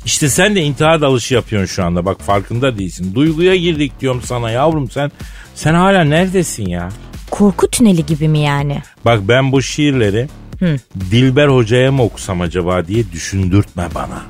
[0.05, 3.15] İşte sen de intihar dalışı yapıyorsun şu anda bak farkında değilsin.
[3.15, 5.11] Duyguya girdik diyorum sana yavrum sen
[5.55, 6.89] sen hala neredesin ya?
[7.31, 8.81] Korku tüneli gibi mi yani?
[9.05, 10.27] Bak ben bu şiirleri
[10.59, 10.75] Hı.
[11.11, 14.21] Dilber Hoca'ya mı okusam acaba diye düşündürtme bana.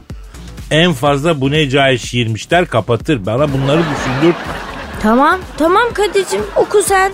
[0.71, 3.25] En fazla bu ne cahil şiirmiş der kapatır.
[3.25, 4.53] Bana bunları düşündürtme.
[5.01, 7.11] Tamam tamam Kadir'cim oku sen.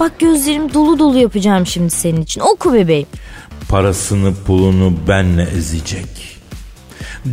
[0.00, 2.40] Bak gözlerim dolu dolu yapacağım şimdi senin için.
[2.40, 3.06] Oku bebeğim.
[3.68, 6.38] Parasını pulunu benle ezecek.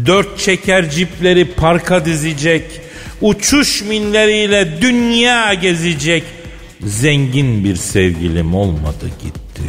[0.05, 2.81] Dört çeker cipleri parka dizecek.
[3.21, 6.23] Uçuş minleriyle dünya gezecek.
[6.83, 9.63] Zengin bir sevgilim olmadı gitti.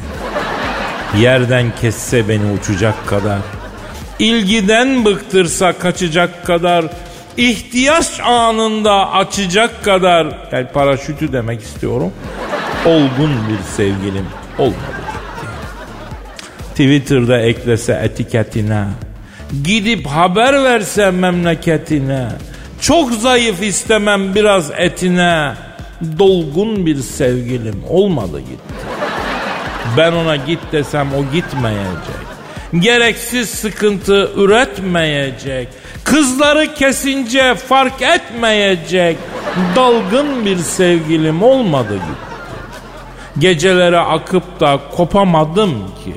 [1.20, 3.38] Yerden kesse beni uçacak kadar.
[4.18, 6.84] İlgiden bıktırsa kaçacak kadar.
[7.36, 10.26] ihtiyaç anında açacak kadar.
[10.52, 12.12] Yani paraşütü demek istiyorum.
[12.86, 14.26] Olgun bir sevgilim
[14.58, 15.48] olmadı gitti.
[16.70, 18.84] Twitter'da eklese etiketine.
[19.64, 22.28] Gidip haber verse memleketine.
[22.80, 25.54] Çok zayıf istemem biraz etine.
[26.18, 28.74] Dolgun bir sevgilim olmadı gitti.
[29.96, 32.28] Ben ona git desem o gitmeyecek.
[32.78, 35.68] Gereksiz sıkıntı üretmeyecek.
[36.04, 39.16] Kızları kesince fark etmeyecek.
[39.76, 42.28] Dalgın bir sevgilim olmadı gitti.
[43.38, 45.72] Gecelere akıp da kopamadım
[46.04, 46.14] ki.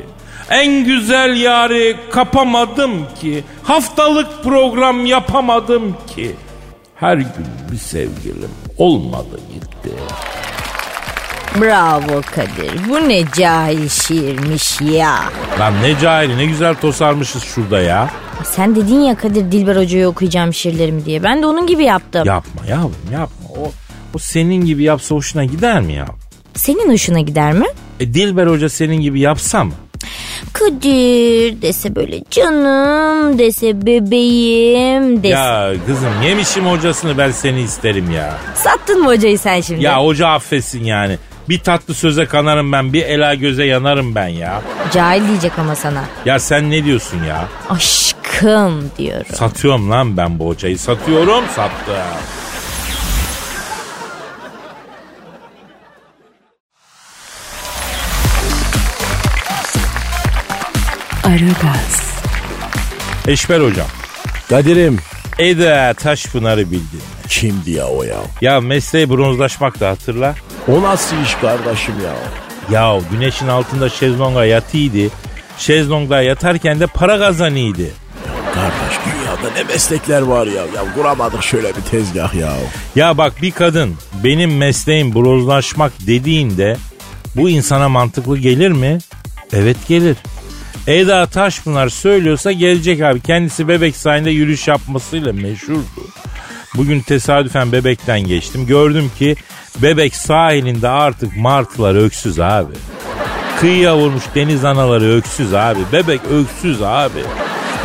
[0.50, 2.92] En güzel yari kapamadım
[3.22, 3.44] ki.
[3.64, 6.36] Haftalık program yapamadım ki.
[6.96, 9.71] Her gün bir sevgilim olmadı gitti.
[11.62, 12.90] Bravo Kadir.
[12.90, 15.20] Bu ne cahil şiirmiş ya.
[15.60, 18.10] Lan ne cahili ne güzel tosarmışız şurada ya.
[18.44, 21.24] Sen dedin ya Kadir Dilber Hoca'ya okuyacağım şiirlerimi diye.
[21.24, 22.26] Ben de onun gibi yaptım.
[22.28, 23.50] Yapma yavrum yapma.
[23.58, 23.72] O,
[24.14, 26.06] o senin gibi yapsa hoşuna gider mi ya?
[26.54, 27.66] Senin hoşuna gider mi?
[28.00, 29.74] E Dilber Hoca senin gibi yapsa mı?
[30.66, 35.36] Kadir dese böyle canım dese bebeğim dese.
[35.36, 38.34] Ya kızım yemişim hocasını ben seni isterim ya.
[38.56, 39.84] Sattın mı hocayı sen şimdi?
[39.84, 41.18] Ya hoca affetsin yani.
[41.50, 44.62] Bir tatlı söze kanarım ben bir ela göze yanarım ben ya.
[44.94, 46.04] Cahil diyecek ama sana.
[46.26, 47.48] Ya sen ne diyorsun ya?
[47.70, 49.36] Aşkım diyorum.
[49.36, 51.96] Satıyorum lan ben bu hocayı satıyorum sattım.
[61.32, 62.02] Aragaz,
[63.28, 63.88] Eşber hocam.
[64.50, 65.00] Kadir'im
[65.40, 67.02] Eda Taşpınar'ı bildin.
[67.30, 68.18] kimdi ya o ya?
[68.42, 70.36] Ya mesleği bronzlaşmak da hatırla.
[70.68, 72.14] O nasıl iş kardeşim ya?
[72.80, 75.14] Ya güneşin altında şezlonga yatıydı.
[75.58, 77.84] Şezlongda yatarken de para kazanıydı.
[78.54, 80.62] Kardeş dünyada ne meslekler var ya.
[80.62, 82.54] Ya kuramadık şöyle bir tezgah ya.
[82.96, 86.78] Ya bak bir kadın benim mesleğim bronzlaşmak dediğinde
[87.36, 88.98] bu insana mantıklı gelir mi?
[89.54, 90.18] Evet gelir.
[90.88, 93.22] Eda Taşpınar söylüyorsa gelecek abi.
[93.22, 95.82] Kendisi bebek sahilinde yürüyüş yapmasıyla meşhurdu.
[96.76, 98.66] Bugün tesadüfen bebekten geçtim.
[98.66, 99.36] Gördüm ki
[99.78, 102.74] bebek sahilinde artık martılar öksüz abi.
[103.60, 105.80] Kıyıya vurmuş deniz anaları öksüz abi.
[105.92, 107.20] Bebek öksüz abi.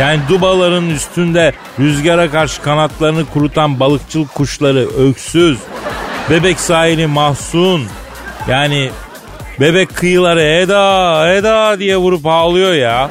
[0.01, 5.59] Yani dubaların üstünde rüzgara karşı kanatlarını kurutan balıkçılık kuşları öksüz.
[6.31, 7.85] Bebek sahili mahzun.
[8.49, 8.91] Yani
[9.61, 12.77] bebek kıyıları Eda Eda diye vurup ağlıyor ya.
[12.81, 13.11] Ya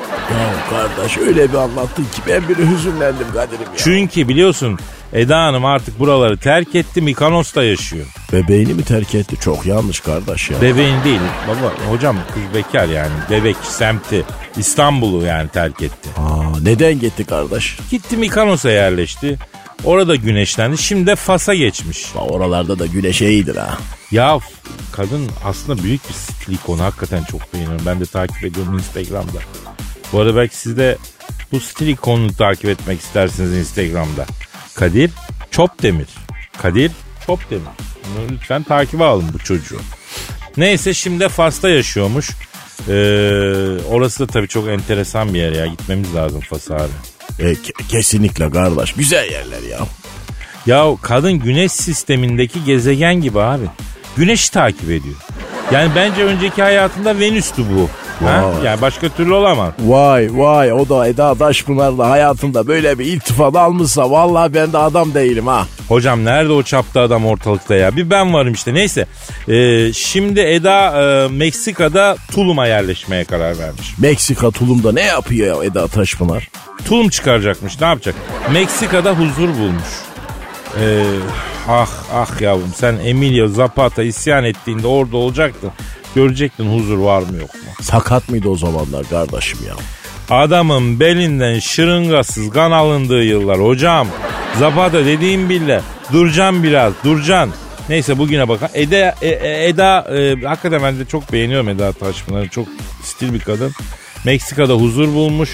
[0.70, 3.78] kardeş öyle bir anlattın ki ben bile hüzünlendim Kadir'im ya.
[3.78, 4.80] Çünkü biliyorsun
[5.14, 8.06] Eda Hanım artık buraları terk etti Mikanos'ta yaşıyor.
[8.34, 9.36] Bebeğini mi terk etti?
[9.40, 10.62] Çok yanlış kardeş ya.
[10.62, 14.24] Bebeğin değil baba hocam kız bekar yani bebek semti
[14.58, 16.10] İstanbul'u yani terk etti.
[16.18, 17.78] Aa, neden gitti kardeş?
[17.92, 19.38] Gitti Mikanos'a yerleşti.
[19.84, 20.78] Orada güneşlendi.
[20.78, 22.06] Şimdi de Fas'a geçmiş.
[22.16, 23.78] Oralarda da güneş iyidir ha.
[24.12, 24.40] Ya
[24.92, 26.84] kadın aslında büyük bir stil ikonu.
[26.84, 27.86] Hakikaten çok beğeniyorum.
[27.86, 29.40] Ben de takip ediyorum Instagram'da.
[30.14, 30.98] Bu arada belki siz de
[31.52, 34.26] bu stil ikonunu takip etmek istersiniz Instagram'da.
[34.76, 35.12] Kadir
[35.52, 36.08] Çopdemir.
[36.62, 36.92] Kadir
[37.26, 37.64] Çopdemir.
[38.06, 39.80] Bunu lütfen takibe alın bu çocuğu.
[40.58, 42.30] Neyse şimdi Fas'ta yaşıyormuş.
[42.90, 42.94] Ee,
[43.90, 45.66] orası da tabii çok enteresan bir yer ya.
[45.66, 46.92] Gitmemiz lazım Fas'a abi.
[47.40, 48.94] E, ke- kesinlikle kardeş.
[48.94, 49.80] Güzel yerler ya.
[50.66, 53.66] Ya kadın güneş sistemindeki gezegen gibi abi.
[54.18, 55.16] Güneşi takip ediyor.
[55.72, 57.90] Yani bence önceki hayatında Venüs'tü bu.
[58.20, 58.44] Ha?
[58.44, 58.66] Vay.
[58.66, 59.74] Yani başka türlü olamaz.
[59.80, 65.14] Vay vay o da Eda Taşpınar'la hayatında böyle bir iltifat almışsa vallahi ben de adam
[65.14, 65.68] değilim ha.
[65.88, 67.96] Hocam nerede o çapta adam ortalıkta ya?
[67.96, 69.06] Bir ben varım işte neyse.
[69.48, 73.94] Ee, şimdi Eda e, Meksika'da Tulum'a yerleşmeye karar vermiş.
[74.00, 76.50] Meksika tulumda ne yapıyor ya Eda Taşpınar?
[76.86, 78.16] Tulum çıkaracakmış ne yapacak?
[78.54, 79.84] Meksika'da huzur bulmuş.
[80.82, 81.04] Ee,
[81.70, 85.72] ah ah yavrum sen Emilio Zapata isyan ettiğinde orada olacaktın.
[86.16, 87.62] Görecektin huzur var mı yok mu?
[87.82, 89.76] Sakat mıydı o zamanlar kardeşim ya?
[90.38, 94.08] Adamın belinden şırıngasız kan alındığı yıllar hocam.
[94.60, 95.82] Zapata dediğim bile.
[96.14, 97.50] Durcan biraz durcan.
[97.90, 98.72] Neyse bugüne bakalım.
[98.76, 102.48] Eda, e- e- Eda e, hakikaten ben de çok beğeniyorum Eda Taşpınar'ı.
[102.50, 102.68] Çok
[103.04, 103.72] stil bir kadın.
[104.26, 105.50] Meksika'da huzur bulmuş.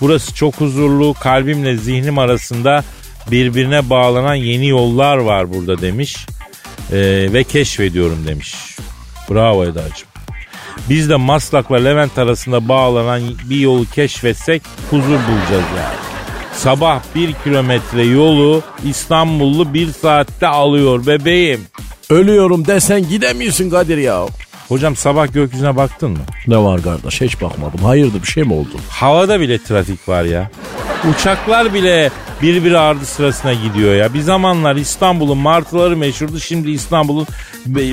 [0.00, 1.14] Burası çok huzurlu.
[1.14, 2.84] Kalbimle zihnim arasında
[3.30, 6.26] birbirine bağlanan yeni yollar var burada demiş.
[6.92, 6.96] E,
[7.32, 8.54] ve keşfediyorum demiş.
[9.30, 10.08] Bravo Eda'cığım.
[10.88, 15.96] Biz de Maslak'la Levent arasında bağlanan bir yolu keşfetsek huzur bulacağız yani.
[16.52, 21.60] Sabah bir kilometre yolu İstanbullu bir saatte alıyor bebeğim.
[22.10, 24.26] Ölüyorum desen gidemiyorsun Kadir ya.
[24.68, 26.18] Hocam sabah gökyüzüne baktın mı?
[26.46, 27.80] Ne var kardeş hiç bakmadım.
[27.84, 28.68] Hayırdır bir şey mi oldu?
[28.88, 30.50] Havada bile trafik var ya.
[31.10, 32.10] Uçaklar bile
[32.42, 34.14] birbiri ardı sırasına gidiyor ya.
[34.14, 36.40] Bir zamanlar İstanbul'un martıları meşhurdu.
[36.40, 37.26] Şimdi İstanbul'un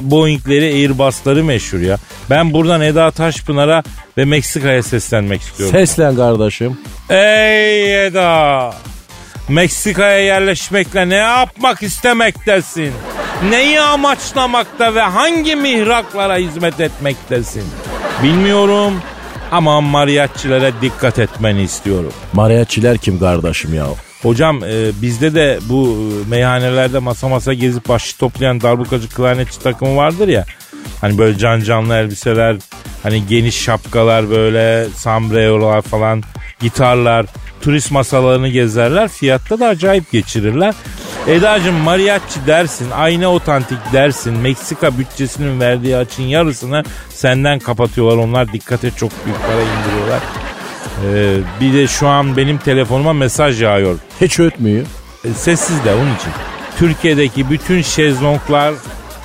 [0.01, 1.97] Boeing'leri, Airbus'ları meşhur ya.
[2.29, 3.83] Ben buradan Eda Taşpınar'a
[4.17, 5.75] ve Meksika'ya seslenmek istiyorum.
[5.75, 6.77] Seslen kardeşim.
[7.09, 8.73] Ey Eda!
[9.51, 12.93] Meksika'ya yerleşmekle ne yapmak istemektesin?
[13.49, 17.63] Neyi amaçlamakta ve hangi mihraklara hizmet etmektesin?
[18.23, 18.93] Bilmiyorum
[19.51, 22.13] ama mariaççilere dikkat etmeni istiyorum.
[22.33, 23.85] Mariaçiler kim kardeşim ya?
[24.21, 29.95] Hocam e, bizde de bu e, meyhanelerde masa masa gezip başlı toplayan darbukacı klarnetçi takımı
[29.95, 30.45] vardır ya.
[31.01, 32.57] Hani böyle can canlı elbiseler,
[33.03, 36.23] hani geniş şapkalar böyle, sombrerolar falan,
[36.59, 37.25] gitarlar,
[37.61, 39.07] turist masalarını gezerler.
[39.07, 40.73] Fiyatta da acayip geçirirler.
[41.27, 44.37] Eda'cığım mariachi dersin, ayna otantik dersin.
[44.37, 48.17] Meksika bütçesinin verdiği açın yarısını senden kapatıyorlar.
[48.17, 50.19] Onlar dikkate çok büyük para indiriyorlar.
[51.05, 53.99] Ee, bir de şu an benim telefonuma mesaj yağıyor.
[54.21, 54.85] Hiç ötmüyor.
[55.25, 56.31] E, sessiz de onun için.
[56.77, 58.73] Türkiye'deki bütün şezlonglar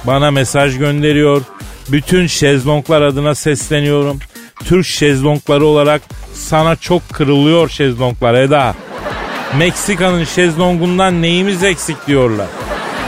[0.04, 1.42] bana mesaj gönderiyor.
[1.88, 4.18] Bütün şezlonglar adına sesleniyorum.
[4.64, 6.02] Türk şezlongları olarak
[6.36, 8.74] sana çok kırılıyor şezlonglar Eda.
[9.58, 12.46] Meksika'nın şezlongundan neyimiz eksik diyorlar.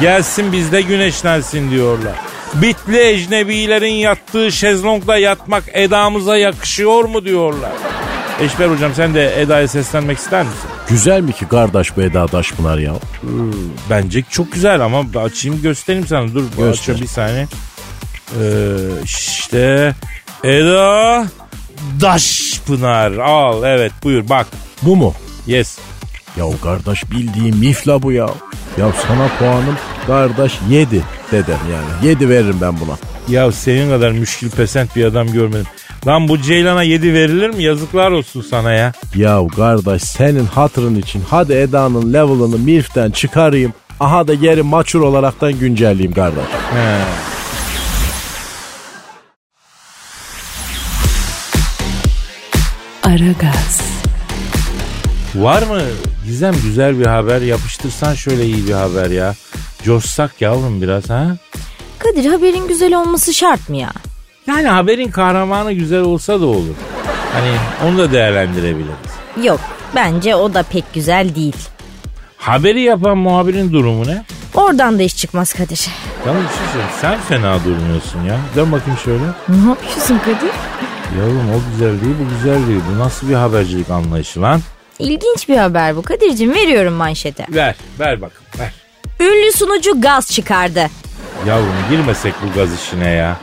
[0.01, 2.13] Gelsin bizde güneşlensin diyorlar.
[2.55, 7.73] Bitli ecnebilerin yattığı şezlongda yatmak Eda'mıza yakışıyor mu diyorlar.
[8.41, 10.59] Eşber hocam sen de Eda'ya seslenmek ister misin?
[10.89, 12.93] Güzel mi ki kardeş bu Eda Taşpınar ya?
[13.91, 16.35] Bence çok güzel ama açayım göstereyim sana.
[16.35, 16.69] Dur Göster.
[16.69, 17.47] açıyor bir saniye.
[18.41, 19.95] Ee, işte
[20.45, 21.27] Eda
[22.01, 24.47] Daşpınar al evet buyur bak.
[24.83, 25.15] Bu mu?
[25.47, 25.79] Yes.
[26.37, 28.29] Ya kardeş bildiğin mifla bu ya.
[28.79, 32.09] Ya sana puanım kardeş 7 dedem yani.
[32.09, 32.97] 7 veririm ben buna.
[33.29, 35.67] Ya senin kadar müşkil pesent bir adam görmedim.
[36.07, 37.63] Lan bu Ceylan'a 7 verilir mi?
[37.63, 38.93] Yazıklar olsun sana ya.
[39.17, 43.73] Ya kardeş senin hatırın için hadi Eda'nın level'ını milften çıkarayım.
[44.01, 46.45] Aha da geri maçur olaraktan güncelleyeyim kardeş.
[46.75, 47.28] He.
[53.09, 53.81] Aragaz,
[55.35, 55.81] Var mı
[56.25, 59.35] Gizem güzel bir haber yapıştırsan şöyle iyi bir haber ya.
[59.83, 61.37] Coşsak yavrum biraz ha.
[61.99, 63.91] Kadir haberin güzel olması şart mı ya?
[64.47, 66.75] Yani haberin kahramanı güzel olsa da olur.
[67.33, 67.51] Hani
[67.89, 69.45] onu da değerlendirebiliriz.
[69.45, 69.61] Yok
[69.95, 71.57] bence o da pek güzel değil.
[72.37, 74.25] Haberi yapan muhabirin durumu ne?
[74.55, 75.89] Oradan da iş çıkmaz Kadir.
[76.27, 76.93] Yalnız bir şey söyleyeyim.
[77.01, 78.39] Sen fena durmuyorsun ya.
[78.57, 79.25] Dön bakayım şöyle.
[79.49, 80.51] Ne yapıyorsun Kadir?
[81.17, 82.81] Yavrum o güzel değil bu güzel değil.
[82.95, 84.61] Bu nasıl bir habercilik anlayışı lan?
[84.99, 86.03] İlginç bir haber bu.
[86.03, 87.47] Kadir'cim veriyorum manşete.
[87.49, 88.73] Ver ver bakın ver.
[89.21, 90.87] Ünlü sunucu gaz çıkardı.
[91.47, 93.37] Yavrum girmesek bu gaz işine ya.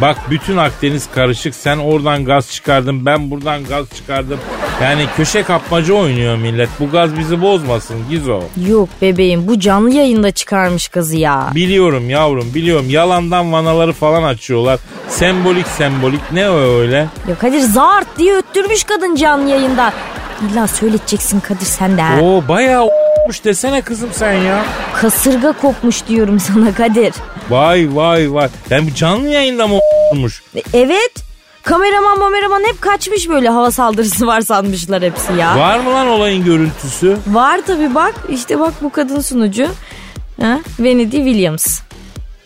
[0.00, 1.54] Bak bütün Akdeniz karışık.
[1.54, 4.38] Sen oradan gaz çıkardın, ben buradan gaz çıkardım.
[4.82, 6.68] Yani köşe kapmaca oynuyor millet.
[6.80, 8.40] Bu gaz bizi bozmasın Gizo.
[8.68, 11.50] Yok bebeğim bu canlı yayında çıkarmış gazı ya.
[11.54, 12.86] Biliyorum yavrum biliyorum.
[12.90, 14.80] Yalandan vanaları falan açıyorlar.
[15.08, 17.06] Sembolik sembolik ne o öyle?
[17.28, 19.92] Ya Kadir zart diye öttürmüş kadın canlı yayında.
[20.50, 22.20] İlla söyleteceksin Kadir sen de ha.
[22.22, 22.88] Oo bayağı
[23.44, 24.64] desene kızım sen ya.
[24.94, 27.14] Kasırga kopmuş diyorum sana Kadir.
[27.50, 28.48] Vay vay vay.
[28.70, 29.74] Yani bu canlı yayında mı
[30.12, 30.42] olmuş?
[30.56, 31.12] E, Evet.
[31.62, 35.58] Kameraman kameraman hep kaçmış böyle hava saldırısı var sanmışlar hepsi ya.
[35.58, 37.16] Var mı lan olayın görüntüsü?
[37.26, 39.66] Var tabi bak işte bak bu kadın sunucu.
[40.40, 40.60] Ha?
[40.80, 41.80] Venedi Williams.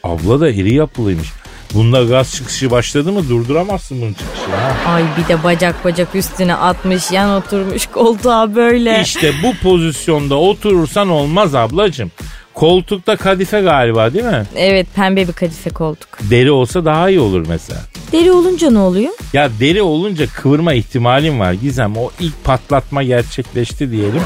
[0.02, 1.28] Abla da iri yapılıymış.
[1.74, 4.92] Bunda gaz çıkışı başladı mı durduramazsın bunun çıkışını ha.
[4.92, 9.00] Ay bir de bacak bacak üstüne atmış yan oturmuş koltuğa böyle.
[9.02, 12.10] İşte bu pozisyonda oturursan olmaz ablacığım.
[12.54, 14.44] Koltukta kadife galiba değil mi?
[14.56, 16.08] Evet pembe bir kadife koltuk.
[16.30, 17.80] Deri olsa daha iyi olur mesela.
[18.12, 19.12] Deri olunca ne oluyor?
[19.32, 21.96] Ya deri olunca kıvırma ihtimalin var Gizem.
[21.96, 24.22] O ilk patlatma gerçekleşti diyelim.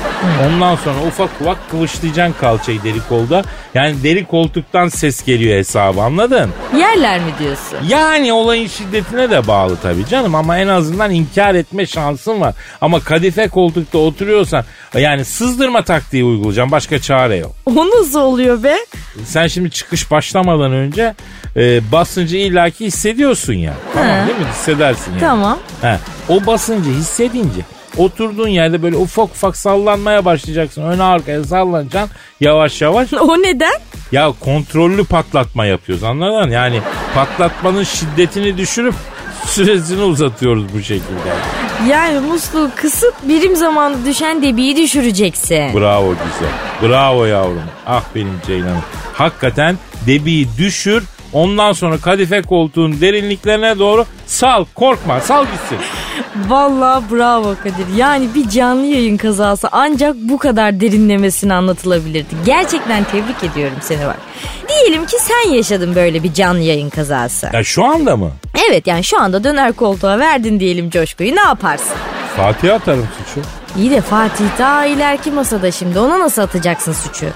[0.46, 3.42] Ondan sonra ufak ufak kıvışlayacaksın kalçayı deri kolda.
[3.74, 6.50] Yani deri koltuktan ses geliyor hesabı anladın?
[6.78, 7.78] Yerler mi diyorsun?
[7.88, 12.54] Yani olayın şiddetine de bağlı tabii canım ama en azından inkar etme şansın var.
[12.80, 14.64] Ama kadife koltukta oturuyorsan
[14.94, 17.52] yani sızdırma taktiği uygulayacaksın başka çare yok.
[17.66, 17.74] O
[18.18, 18.76] nasıl oluyor be?
[19.24, 21.14] Sen şimdi çıkış başlamadan önce
[21.57, 23.74] e, basıncı illaki hissediyorsun ya.
[23.94, 24.46] Tamam değil mi?
[24.52, 25.20] Hissedersin yani.
[25.20, 25.59] Tamam.
[25.83, 27.61] He, o basıncı hissedince
[27.96, 30.83] oturduğun yerde böyle ufak ufak sallanmaya başlayacaksın.
[30.83, 33.12] Öne arkaya sallanacaksın yavaş yavaş.
[33.20, 33.81] O neden?
[34.12, 36.54] Ya kontrollü patlatma yapıyoruz anladın mı?
[36.54, 36.81] Yani
[37.14, 38.94] patlatmanın şiddetini düşürüp
[39.46, 41.33] süresini uzatıyoruz bu şekilde.
[41.88, 45.74] Yani musluğu kısıp birim zamanı düşen debiyi düşüreceksin.
[45.81, 46.53] Bravo güzel.
[46.90, 47.62] Bravo yavrum.
[47.87, 48.83] Ah benim Ceylan'ım.
[49.14, 51.05] Hakikaten debiyi düşür.
[51.33, 54.64] Ondan sonra kadife koltuğun derinliklerine doğru sal.
[54.74, 55.79] Korkma sal gitsin.
[56.48, 57.96] Vallahi bravo Kadir.
[57.96, 62.35] Yani bir canlı yayın kazası ancak bu kadar derinlemesine anlatılabilirdi.
[62.46, 64.18] Gerçekten tebrik ediyorum seni bak.
[64.68, 67.51] Diyelim ki sen yaşadın böyle bir canlı yayın kazası.
[67.53, 68.31] Ya şu anda mı?
[68.70, 71.96] Evet yani şu anda döner koltuğa verdin diyelim coşkuyu ne yaparsın?
[72.37, 73.46] Fatih atarım suçu.
[73.79, 77.27] İyi de Fatih daha ileriki masada şimdi ona nasıl atacaksın suçu?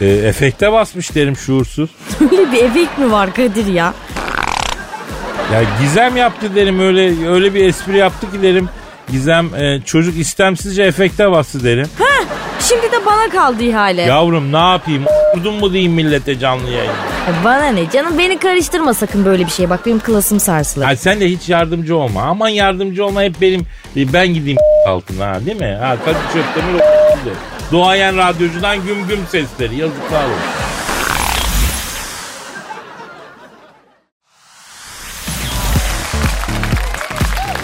[0.00, 1.90] E, efekte basmış derim şuursuz.
[2.20, 3.94] Öyle bir efekt mi var Kadir ya?
[5.52, 8.68] Ya Gizem yaptı derim öyle öyle bir espri yaptı ki derim.
[9.12, 11.86] Gizem e, çocuk istemsizce efekte bastı derim.
[12.68, 14.02] Şimdi de bana kaldı ihale.
[14.02, 15.04] Yavrum ne yapayım?
[15.36, 16.90] Vurdun mu diyeyim millete canlı yayın.
[16.90, 19.70] E Bana ne canım beni karıştırma sakın böyle bir şey.
[19.70, 20.84] Bak benim klasım sarsılır.
[20.86, 22.22] Ha, sen de hiç yardımcı olma.
[22.22, 23.60] Aman yardımcı olma hep benim
[23.96, 25.78] e, ben gideyim altına ha, değil mi?
[25.80, 26.82] Ha Kadir Çöptemir
[27.72, 30.63] Doğayan radyocudan güm güm sesleri yazıklar olsun.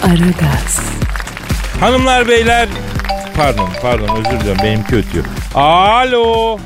[0.05, 0.81] Aragaz,
[1.81, 2.69] Hanımlar beyler
[3.37, 5.25] pardon pardon özür diliyorum benimki ötüyor.
[5.55, 6.59] Alo.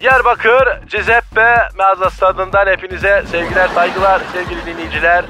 [0.00, 5.24] Diyarbakır Cizeppe mağaza stadından hepinize sevgiler saygılar sevgili dinleyiciler.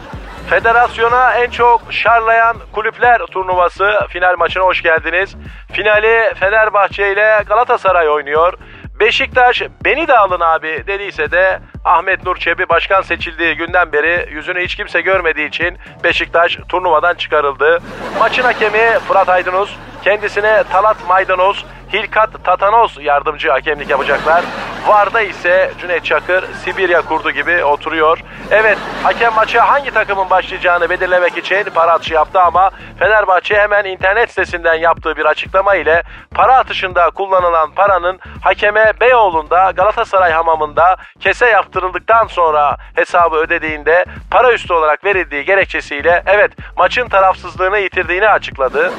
[0.50, 5.34] Federasyona en çok şarlayan kulüpler turnuvası final maçına hoş geldiniz.
[5.72, 8.52] Finali Fenerbahçe ile Galatasaray oynuyor.
[9.00, 14.64] Beşiktaş beni de alın abi dediyse de Ahmet Nur Çebi başkan seçildiği günden beri yüzünü
[14.64, 17.78] hiç kimse görmediği için Beşiktaş turnuvadan çıkarıldı.
[18.18, 24.44] Maçın hakemi Fırat Aydınus kendisine Talat Maydanoz Hilkat Tatanos yardımcı hakemlik yapacaklar.
[24.86, 28.18] Varda ise Cüneyt Çakır Sibirya kurdu gibi oturuyor.
[28.50, 34.28] Evet hakem maçı hangi takımın başlayacağını belirlemek için para atışı yaptı ama Fenerbahçe hemen internet
[34.28, 36.02] sitesinden yaptığı bir açıklama ile
[36.34, 44.72] para atışında kullanılan paranın hakeme Beyoğlu'nda Galatasaray hamamında kese yaptırıldıktan sonra hesabı ödediğinde para üstü
[44.72, 48.92] olarak verildiği gerekçesiyle evet maçın tarafsızlığını yitirdiğini açıkladı.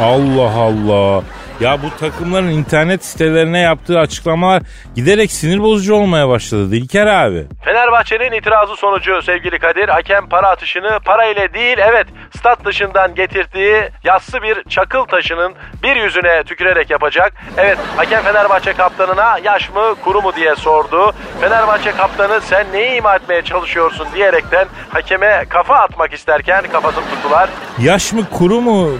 [0.00, 1.22] Allah Allah.
[1.60, 4.62] Ya bu takımların internet sitelerine yaptığı açıklamalar
[4.94, 7.46] giderek sinir bozucu olmaya başladı Dilker abi.
[7.64, 12.06] Fenerbahçe'nin itirazı sonucu sevgili Kadir hakem para atışını para ile değil evet
[12.38, 17.32] stat dışından getirdiği yassı bir çakıl taşının bir yüzüne tükürerek yapacak.
[17.56, 21.12] Evet hakem Fenerbahçe kaptanına yaş mı kuru mu diye sordu.
[21.40, 27.50] Fenerbahçe kaptanı sen neyi ima etmeye çalışıyorsun diyerekten hakeme kafa atmak isterken kafasını tuttular.
[27.78, 28.90] Yaş mı kuru mu?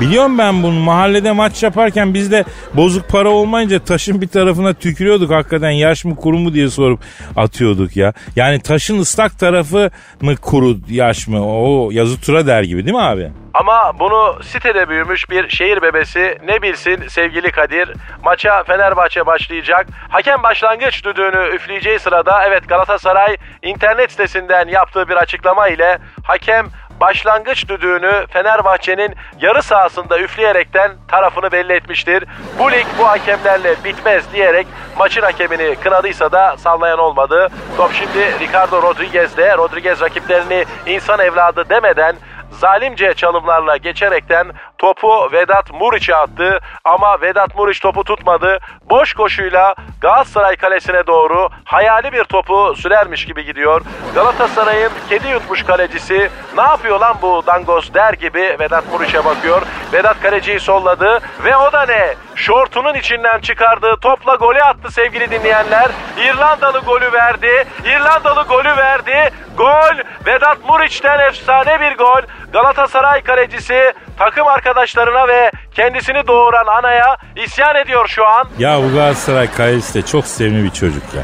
[0.00, 5.30] Biliyorum ben bunu mahallede maç yaparken biz de bozuk para olmayınca taşın bir tarafına tükürüyorduk
[5.30, 7.00] hakikaten yaş mı kuru mu diye sorup
[7.36, 8.12] atıyorduk ya.
[8.36, 9.90] Yani taşın ıslak tarafı
[10.20, 13.30] mı kuru yaş mı o yazı tura der gibi değil mi abi?
[13.54, 17.92] Ama bunu sitede büyümüş bir şehir bebesi ne bilsin sevgili Kadir.
[18.24, 19.86] Maça Fenerbahçe başlayacak.
[20.08, 26.66] Hakem başlangıç düdüğünü üfleyeceği sırada evet Galatasaray internet sitesinden yaptığı bir açıklama ile hakem
[27.00, 32.24] başlangıç düdüğünü Fenerbahçe'nin yarı sahasında üfleyerekten tarafını belli etmiştir.
[32.58, 34.66] Bu lig bu hakemlerle bitmez diyerek
[34.98, 37.48] maçın hakemini kınadıysa da sallayan olmadı.
[37.76, 39.56] Top şimdi Ricardo Rodriguez'de.
[39.56, 42.16] Rodriguez rakiplerini insan evladı demeden
[42.50, 44.46] zalimce çalımlarla geçerekten
[44.78, 48.58] topu Vedat Muriç'e attı ama Vedat Muriç topu tutmadı.
[48.90, 53.82] Boş koşuyla Galatasaray kalesine doğru hayali bir topu sürermiş gibi gidiyor.
[54.14, 59.62] Galatasaray'ın kedi yutmuş kalecisi ne yapıyor lan bu dangoz der gibi Vedat Muriç'e bakıyor.
[59.92, 62.14] Vedat kaleciyi solladı ve o da ne?
[62.34, 65.90] Şortunun içinden çıkardığı topla golü attı sevgili dinleyenler.
[66.18, 67.66] İrlandalı golü verdi.
[67.84, 69.30] İrlandalı golü verdi.
[69.56, 69.96] Gol
[70.26, 72.20] Vedat Muriç'ten efsane bir gol.
[72.52, 78.48] Galatasaray kalecisi takım arkadaşlarına ve kendisini doğuran anaya isyan ediyor şu an.
[78.58, 81.22] Ya bu Galatasaray kalecisi de çok sevimli bir çocuk ya.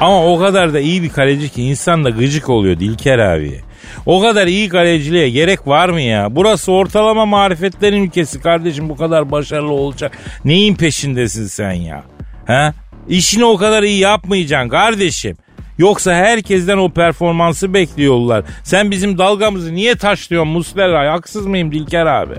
[0.00, 3.60] Ama o kadar da iyi bir kaleci ki insan da gıcık oluyor Dilker abi.
[4.06, 6.26] O kadar iyi kaleciliğe gerek var mı ya?
[6.30, 10.18] Burası ortalama marifetlerin ülkesi kardeşim bu kadar başarılı olacak.
[10.44, 12.02] Neyin peşindesin sen ya?
[12.46, 12.72] Ha?
[13.08, 15.36] İşini o kadar iyi yapmayacaksın kardeşim.
[15.78, 18.44] Yoksa herkesten o performansı bekliyorlar.
[18.64, 21.12] Sen bizim dalgamızı niye taşlıyorsun Muslera?
[21.12, 22.34] Haksız mıyım Dilker abi?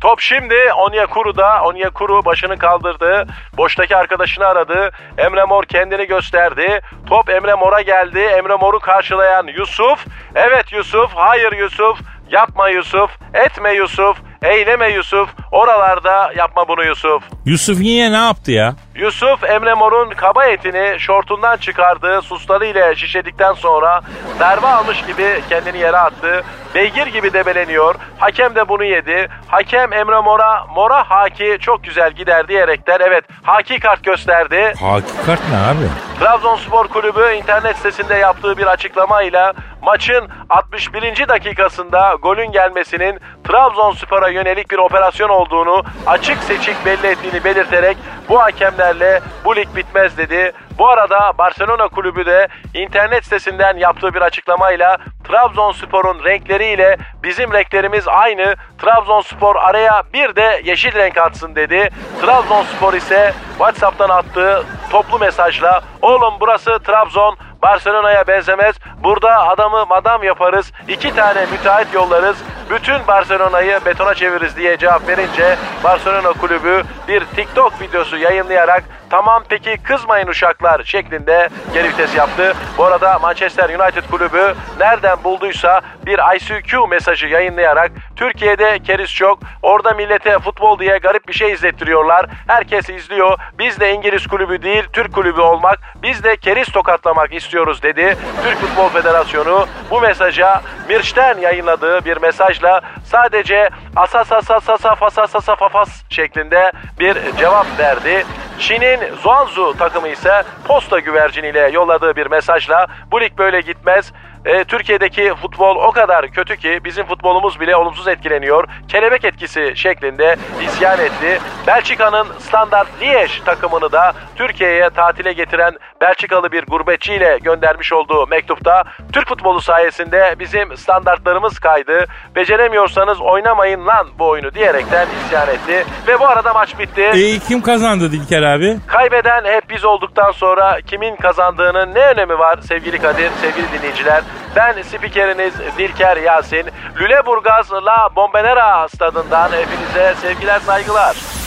[0.00, 1.62] Top şimdi Onyekuru'da.
[1.64, 3.26] Onyekuru başını kaldırdı.
[3.56, 4.90] Boştaki arkadaşını aradı.
[5.18, 6.80] Emre Mor kendini gösterdi.
[7.06, 8.18] Top Emre Mor'a geldi.
[8.18, 10.06] Emre Mor'u karşılayan Yusuf.
[10.34, 11.10] Evet Yusuf.
[11.14, 11.98] Hayır Yusuf.
[12.30, 13.10] Yapma Yusuf.
[13.34, 14.16] Etme Yusuf.
[14.42, 15.28] Eyleme Yusuf.
[15.52, 17.22] Oralarda yapma bunu Yusuf.
[17.44, 18.74] Yusuf yine ne yaptı ya?
[19.00, 24.00] Yusuf Emre Mor'un kaba etini şortundan çıkardığı susları ile şişedikten sonra
[24.40, 26.44] darbe almış gibi kendini yere attı.
[26.74, 27.94] Beygir gibi debeleniyor.
[28.18, 29.28] Hakem de bunu yedi.
[29.48, 34.74] Hakem Emre Mor'a Mor'a haki çok güzel gider diyerekten evet haki kart gösterdi.
[34.80, 35.88] Hakikat ne abi?
[36.20, 41.28] Trabzonspor Kulübü internet sitesinde yaptığı bir açıklamayla maçın 61.
[41.28, 47.96] dakikasında golün gelmesinin Trabzonspor'a yönelik bir operasyon olduğunu açık seçik belli ettiğini belirterek
[48.28, 48.42] bu
[48.90, 50.52] hakemlerle bu lig bitmez dedi.
[50.78, 58.54] Bu arada Barcelona kulübü de internet sitesinden yaptığı bir açıklamayla Trabzonspor'un renkleriyle bizim renklerimiz aynı.
[58.78, 61.90] Trabzonspor araya bir de yeşil renk atsın dedi.
[62.20, 68.76] Trabzonspor ise WhatsApp'tan attığı toplu mesajla oğlum burası Trabzon Barcelona'ya benzemez.
[69.04, 70.72] Burada adamı madam yaparız.
[70.88, 72.36] iki tane müteahhit yollarız.
[72.70, 79.76] Bütün Barcelona'yı betona çeviririz diye cevap verince Barcelona kulübü bir TikTok videosu yayınlayarak tamam peki
[79.82, 82.54] kızmayın uşaklar şeklinde geri vites yaptı.
[82.78, 89.38] Bu arada Manchester United kulübü nereden bulduysa bir ICQ mesajı yayınlayarak Türkiye'de keriz çok.
[89.62, 92.26] Orada millete futbol diye garip bir şey izlettiriyorlar.
[92.46, 93.38] Herkes izliyor.
[93.58, 95.78] Biz de İngiliz kulübü değil Türk kulübü olmak.
[96.02, 98.16] Biz de keriz tokatlamak istiyoruz dedi.
[98.42, 102.16] Türk Futbol Federasyonu bu mesaja Mirç'ten yayınladığı bir
[102.60, 108.24] mesajla sadece asas asas asaf asas asaf afas şeklinde bir cevap verdi.
[108.58, 114.12] Çin'in Zhuangzhou takımı ise posta güverciniyle yolladığı bir mesajla bu lig böyle gitmez.
[114.44, 118.64] E, Türkiye'deki futbol o kadar kötü ki bizim futbolumuz bile olumsuz etkileniyor.
[118.88, 121.38] Kelebek etkisi şeklinde isyan etti.
[121.66, 129.28] Belçika'nın Standard Liège takımını da Türkiye'ye tatile getiren Belçikalı bir gurbetçiyle göndermiş olduğu mektupta Türk
[129.28, 132.04] futbolu sayesinde bizim standartlarımız kaydı.
[132.36, 135.84] Beceremiyorsanız oynamayın lan bu oyunu diyerekten isyan etti.
[136.06, 137.02] Ve bu arada maç bitti.
[137.02, 138.76] E, kim kazandı Dilker abi?
[138.86, 144.22] Kaybeden hep biz olduktan sonra kimin kazandığının ne önemi var sevgili Kadir, sevgili dinleyiciler?
[144.56, 146.66] Ben spikeriniz Dilker Yasin.
[147.00, 151.39] Lüleburgaz La Bombonera stadından hepinize sevgiler saygılar.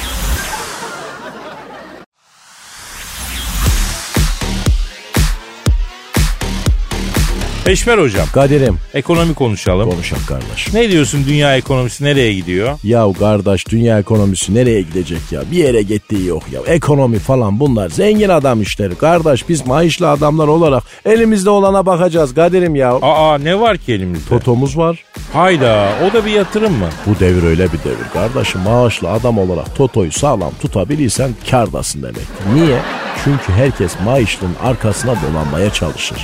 [7.67, 8.27] Eşmer hocam.
[8.33, 9.89] Kadir'im Ekonomi konuşalım.
[9.89, 10.73] konuşalım kardeş.
[10.73, 12.79] Ne diyorsun dünya ekonomisi nereye gidiyor?
[12.83, 15.41] Ya kardeş dünya ekonomisi nereye gidecek ya?
[15.51, 16.61] Bir yere gittiği yok ya.
[16.73, 18.95] Ekonomi falan bunlar zengin adam işleri.
[18.95, 22.93] Kardeş biz maaşlı adamlar olarak elimizde olana bakacağız Kadir'im ya.
[23.01, 24.29] Aa ne var ki elimizde?
[24.29, 25.03] Totomuz var.
[25.33, 26.87] Hayda o da bir yatırım mı?
[27.07, 28.61] Bu devir öyle bir devir kardeşim.
[28.61, 32.27] Maaşlı adam olarak Toto'yu sağlam tutabilirsen kardasın demek.
[32.53, 32.77] Niye?
[33.23, 36.17] Çünkü herkes maaşlının arkasına dolanmaya çalışır.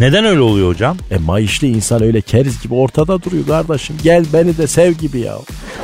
[0.00, 0.96] Neden öyle oluyor hocam?
[1.10, 3.96] E mayışlı insan öyle keriz gibi ortada duruyor kardeşim.
[4.02, 5.38] Gel beni de sev gibi ya.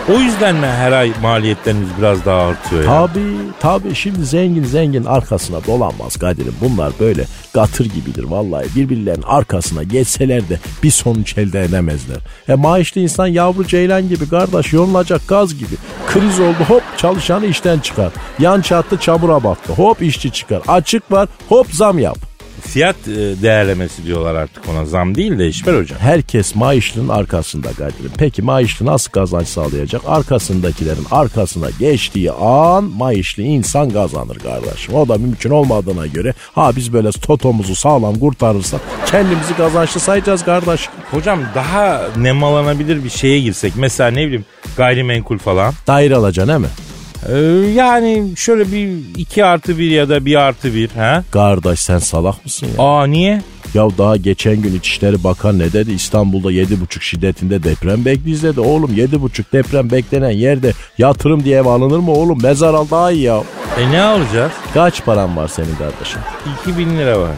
[0.08, 2.88] O yüzden mi her ay maliyetlerimiz biraz daha artıyor ya?
[2.88, 6.54] Tabii tabii şimdi zengin zengin arkasına dolanmaz Kadir'im.
[6.60, 8.66] Bunlar böyle gatır gibidir vallahi.
[8.76, 12.18] Birbirlerinin arkasına geçseler de bir sonuç elde edemezler.
[12.48, 15.74] E maaşlı insan yavru ceylan gibi kardeş yolunacak gaz gibi.
[16.06, 18.12] Kriz oldu hop çalışanı işten çıkar.
[18.38, 20.62] Yan çattı çamura battı hop işçi çıkar.
[20.68, 22.32] Açık var hop zam yap.
[22.62, 24.84] Fiyat e, değerlemesi diyorlar artık ona.
[24.84, 25.98] Zam değil de işver hocam.
[26.00, 28.10] Herkes maaşlının arkasında Kadir'im.
[28.18, 30.02] Peki maaşlı nasıl kazanç sağlayacak?
[30.06, 34.94] Arkasındakilerin arkasına geçtiği an maaşlı insan kazanır kardeşim.
[34.94, 40.88] O da mümkün olmadığına göre ha biz böyle totomuzu sağlam kurtarırsak kendimizi kazançlı sayacağız kardeş.
[41.10, 43.72] Hocam daha nemalanabilir bir şeye girsek.
[43.76, 44.44] Mesela ne bileyim
[44.76, 45.74] gayrimenkul falan.
[45.86, 46.91] Daire alacaksın değil mi?
[47.29, 47.37] Ee,
[47.75, 50.91] yani şöyle bir 2 artı 1 ya da 1 artı 1.
[50.91, 51.25] Ha?
[51.31, 52.85] Kardeş sen salak mısın ya?
[52.85, 53.43] Aa niye?
[53.75, 55.93] Ya daha geçen gün İçişleri Bakan ne dedi?
[55.93, 58.61] İstanbul'da 7,5 şiddetinde deprem bekliyiz dedi.
[58.61, 62.43] Oğlum 7,5 deprem beklenen yerde yatırım diye ev alınır mı oğlum?
[62.43, 63.43] Mezar al daha iyi ya.
[63.81, 64.53] E ne alacağız?
[64.75, 66.20] Kaç paran var senin kardeşim?
[66.62, 67.31] 2000 lira var.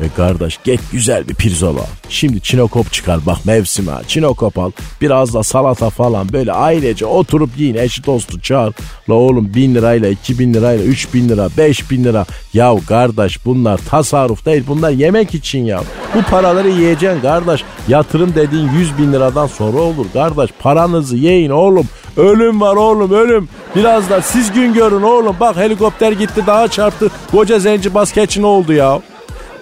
[0.00, 1.86] Ve kardeş get güzel bir pirzola.
[2.08, 3.92] Şimdi çinokop çıkar bak mevsime.
[4.08, 4.70] Çinokop al.
[5.00, 8.74] Biraz da salata falan böyle ailece oturup yiyin eşi dostu çağır.
[9.08, 12.26] La oğlum bin lirayla iki bin lirayla üç bin lira beş bin lira.
[12.54, 15.82] Ya kardeş bunlar tasarruf değil bunlar yemek için ya.
[16.14, 17.64] Bu paraları yiyeceksin kardeş.
[17.88, 20.50] Yatırım dediğin yüz bin liradan sonra olur kardeş.
[20.58, 21.88] Paranızı yiyin oğlum.
[22.16, 23.48] Ölüm var oğlum ölüm.
[23.76, 25.36] Biraz da siz gün görün oğlum.
[25.40, 27.10] Bak helikopter gitti dağa çarptı.
[27.30, 29.00] Koca zenci baskeçi ne oldu ya?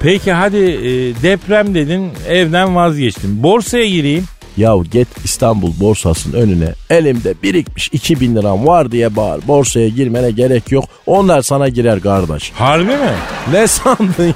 [0.05, 3.43] Peki hadi e, deprem dedin evden vazgeçtim.
[3.43, 4.25] Borsaya gireyim.
[4.57, 9.41] Ya git İstanbul borsasının önüne elimde birikmiş 2000 liram var diye bağır.
[9.49, 10.85] Borsaya girmene gerek yok.
[11.07, 12.53] Onlar sana girer kardeş.
[12.55, 13.15] Harbi mi?
[13.53, 14.35] Ne sandın?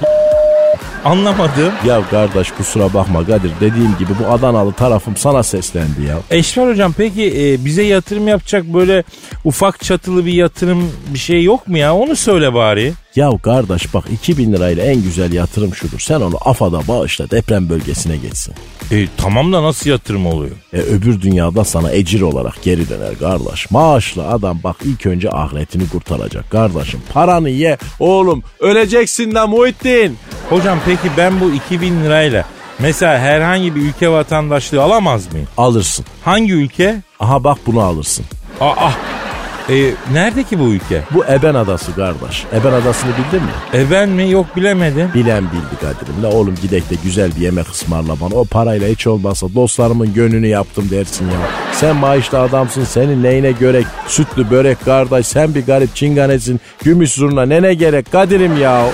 [1.05, 1.73] Anlamadım.
[1.85, 6.17] ya kardeş kusura bakma Kadir dediğim gibi bu Adanalı tarafım sana seslendi ya.
[6.31, 9.03] Eşver hocam peki e, bize yatırım yapacak böyle
[9.45, 11.95] ufak çatılı bir yatırım bir şey yok mu ya?
[11.95, 12.93] Onu söyle bari.
[13.15, 15.99] Ya kardeş bak 2000 lirayla en güzel yatırım şudur.
[15.99, 18.53] Sen onu AFA'da bağışla deprem bölgesine geçsin.
[18.91, 20.55] E, tamam da nasıl yatırım oluyor?
[20.73, 23.71] E, öbür dünyada sana ecir olarak geri döner kardeş.
[23.71, 27.01] Maaşlı adam bak ilk önce ahiretini kurtaracak kardeşim.
[27.13, 30.17] Paranı ye oğlum öleceksin de Muhittin.
[30.49, 32.45] Hocam peki ben bu 2000 lirayla
[32.79, 35.47] mesela herhangi bir ülke vatandaşlığı alamaz mıyım?
[35.57, 36.05] Alırsın.
[36.25, 37.01] Hangi ülke?
[37.19, 38.25] Aha bak bunu alırsın.
[38.61, 38.91] Aa,
[39.71, 41.03] e, nerede ki bu ülke?
[41.13, 42.45] Bu Eben Adası kardeş.
[42.53, 43.51] Eben Adası'nı bildin mi?
[43.73, 44.31] E ben mi?
[44.31, 45.09] Yok bilemedim.
[45.15, 46.23] Bilen bildi Kadir'im.
[46.23, 48.35] La oğlum gidek de güzel bir yemek ısmarla bana.
[48.35, 51.37] O parayla hiç olmazsa dostlarımın gönlünü yaptım dersin ya.
[51.73, 53.85] Sen maaşlı adamsın senin neyine görek.
[54.07, 56.59] Sütlü börek kardeş sen bir garip çinganesin.
[56.83, 58.85] Gümüş zurna ne ne gerek Kadir'im ya.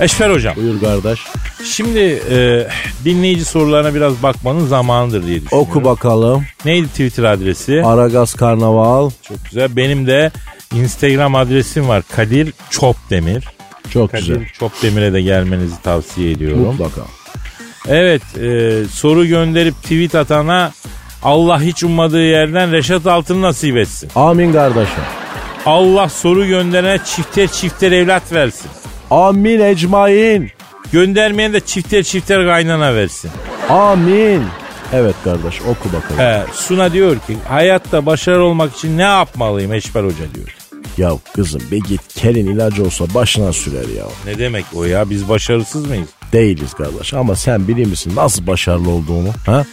[0.00, 0.56] Eşfer hocam.
[0.56, 1.20] Buyur kardeş.
[1.64, 2.66] Şimdi e,
[3.04, 5.68] dinleyici sorularına biraz bakmanın zamanıdır diye düşünüyorum.
[5.70, 6.44] Oku bakalım.
[6.64, 7.82] Neydi Twitter adresi?
[7.84, 9.10] Aragaz Karnaval.
[9.22, 9.76] Çok güzel.
[9.76, 10.30] Benim de
[10.74, 12.02] Instagram adresim var.
[12.16, 13.44] Kadir Çopdemir.
[13.90, 14.46] Çok Kadir güzel.
[14.58, 16.58] Çopdemir'e de gelmenizi tavsiye ediyorum.
[16.58, 17.00] Mutlaka.
[17.88, 20.72] Evet e, soru gönderip tweet atana
[21.22, 24.10] Allah hiç ummadığı yerden Reşat Altın nasip etsin.
[24.16, 25.02] Amin kardeşim.
[25.66, 28.70] Allah soru gönderene çifter çifter evlat versin.
[29.10, 30.50] Amin ecmain.
[30.92, 33.30] Göndermeyen de çifter çifter kaynana versin.
[33.68, 34.42] Amin.
[34.92, 36.18] Evet kardeş oku bakalım.
[36.20, 40.56] He, Suna diyor ki hayatta başarılı olmak için ne yapmalıyım Eşber Hoca diyor.
[40.98, 44.04] Ya kızım bir git kelin ilacı olsa başına sürer ya.
[44.26, 46.08] Ne demek o ya biz başarısız mıyız?
[46.32, 49.28] Değiliz kardeş ama sen bilir misin nasıl başarılı olduğunu?
[49.46, 49.64] Ha?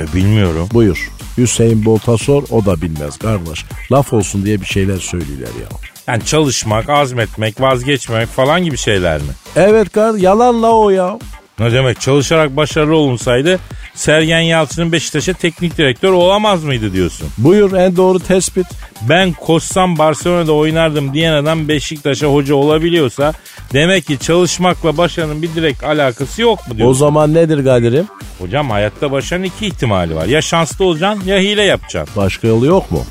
[0.00, 0.68] E, bilmiyorum.
[0.72, 1.10] Buyur.
[1.38, 3.64] Hüseyin Bolt'a sor o da bilmez kardeş.
[3.92, 5.91] Laf olsun diye bir şeyler söylüyorlar ya.
[6.08, 9.28] Yani çalışmak, azmetmek, vazgeçmemek falan gibi şeyler mi?
[9.56, 11.18] Evet kar yalan la o ya.
[11.58, 13.58] Ne demek çalışarak başarılı olunsaydı
[13.94, 17.28] Sergen Yalçın'ın Beşiktaş'a teknik direktör olamaz mıydı diyorsun?
[17.38, 18.66] Buyur en doğru tespit.
[19.08, 23.32] Ben koşsam Barcelona'da oynardım diyen adam Beşiktaş'a hoca olabiliyorsa
[23.72, 26.98] demek ki çalışmakla başarının bir direkt alakası yok mu O diyorsun?
[26.98, 28.06] zaman nedir Kadir'im?
[28.38, 30.26] Hocam hayatta başarının iki ihtimali var.
[30.26, 32.16] Ya şanslı olacaksın ya hile yapacaksın.
[32.16, 33.04] Başka yolu yok mu?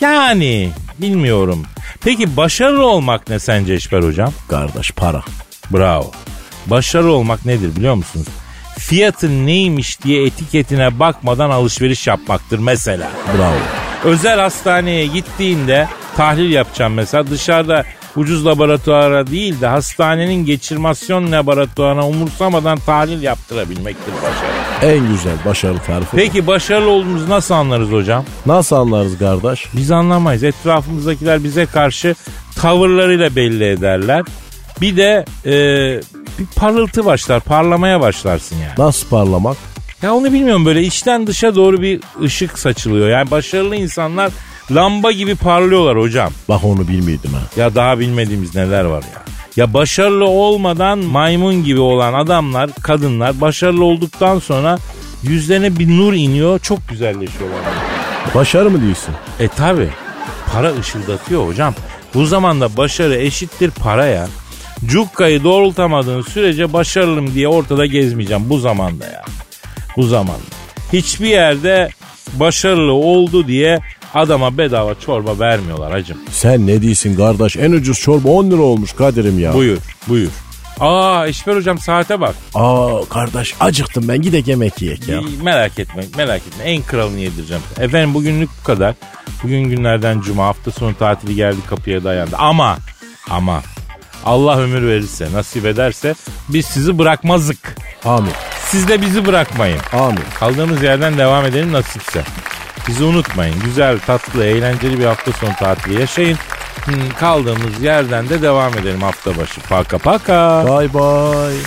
[0.00, 1.62] Yani bilmiyorum.
[2.00, 4.32] Peki başarılı olmak ne sence Eşber hocam?
[4.48, 5.22] Kardeş para.
[5.70, 6.10] Bravo.
[6.66, 8.26] Başarılı olmak nedir biliyor musunuz?
[8.78, 13.08] Fiyatın neymiş diye etiketine bakmadan alışveriş yapmaktır mesela.
[13.38, 13.56] Bravo.
[14.04, 17.84] Özel hastaneye gittiğinde tahlil yapacağım mesela dışarıda
[18.18, 24.92] ucuz laboratuvara değil de hastanenin geçirmasyon laboratuvarına umursamadan tahlil yaptırabilmektir başarı.
[24.94, 26.16] En güzel başarı tarifi.
[26.16, 28.24] Peki başarılı olduğumuzu nasıl anlarız hocam?
[28.46, 29.66] Nasıl anlarız kardeş?
[29.76, 30.44] Biz anlamayız.
[30.44, 32.14] Etrafımızdakiler bize karşı
[32.56, 34.24] tavırlarıyla belli ederler.
[34.80, 35.52] Bir de e,
[36.38, 38.72] bir parıltı başlar, parlamaya başlarsın yani.
[38.78, 39.56] Nasıl parlamak?
[40.02, 43.08] Ya onu bilmiyorum böyle içten dışa doğru bir ışık saçılıyor.
[43.08, 44.32] Yani başarılı insanlar
[44.70, 46.32] lamba gibi parlıyorlar hocam.
[46.48, 47.40] Bak onu bilmiyordum ha.
[47.56, 49.22] Ya daha bilmediğimiz neler var ya.
[49.56, 54.78] Ya başarılı olmadan maymun gibi olan adamlar, kadınlar başarılı olduktan sonra
[55.22, 57.60] yüzlerine bir nur iniyor, çok güzelleşiyorlar.
[58.34, 59.14] Başarı mı diyorsun?
[59.40, 59.88] E tabi
[60.52, 61.74] para ışıldatıyor hocam.
[62.14, 64.28] Bu zamanda başarı eşittir paraya.
[64.84, 69.24] Cukkayı doğrultamadığın sürece başarılım diye ortada gezmeyeceğim bu zamanda ya.
[69.96, 70.40] Bu zamanda.
[70.92, 71.88] Hiçbir yerde
[72.32, 73.78] başarılı oldu diye
[74.14, 76.18] adama bedava çorba vermiyorlar hacım.
[76.30, 77.56] Sen ne diyorsun kardeş?
[77.56, 79.54] En ucuz çorba 10 lira olmuş Kadir'im ya.
[79.54, 79.78] Buyur
[80.08, 80.30] buyur.
[80.80, 82.34] Aa İşber hocam saate bak.
[82.54, 85.20] Aa kardeş acıktım ben gidek yemek yiyek ya.
[85.20, 87.62] İyi, Merak etme merak etme en kralını yedireceğim.
[87.80, 88.94] Efendim bugünlük bu kadar.
[89.42, 92.36] Bugün günlerden cuma hafta sonu tatili geldi kapıya dayandı.
[92.36, 92.78] Ama
[93.30, 93.62] ama
[94.24, 96.14] Allah ömür verirse nasip ederse
[96.48, 97.74] biz sizi bırakmazık.
[98.04, 98.32] Amin.
[98.66, 99.78] Siz de bizi bırakmayın.
[99.92, 100.24] Amin.
[100.40, 102.22] Kaldığımız yerden devam edelim nasipse.
[102.88, 103.60] Bizi unutmayın.
[103.64, 106.38] Güzel, tatlı, eğlenceli bir hafta sonu tatili yaşayın.
[106.84, 109.60] Hmm, Kaldığımız yerden de devam edelim hafta başı.
[109.60, 110.64] Paka paka.
[110.66, 111.58] Bye bye.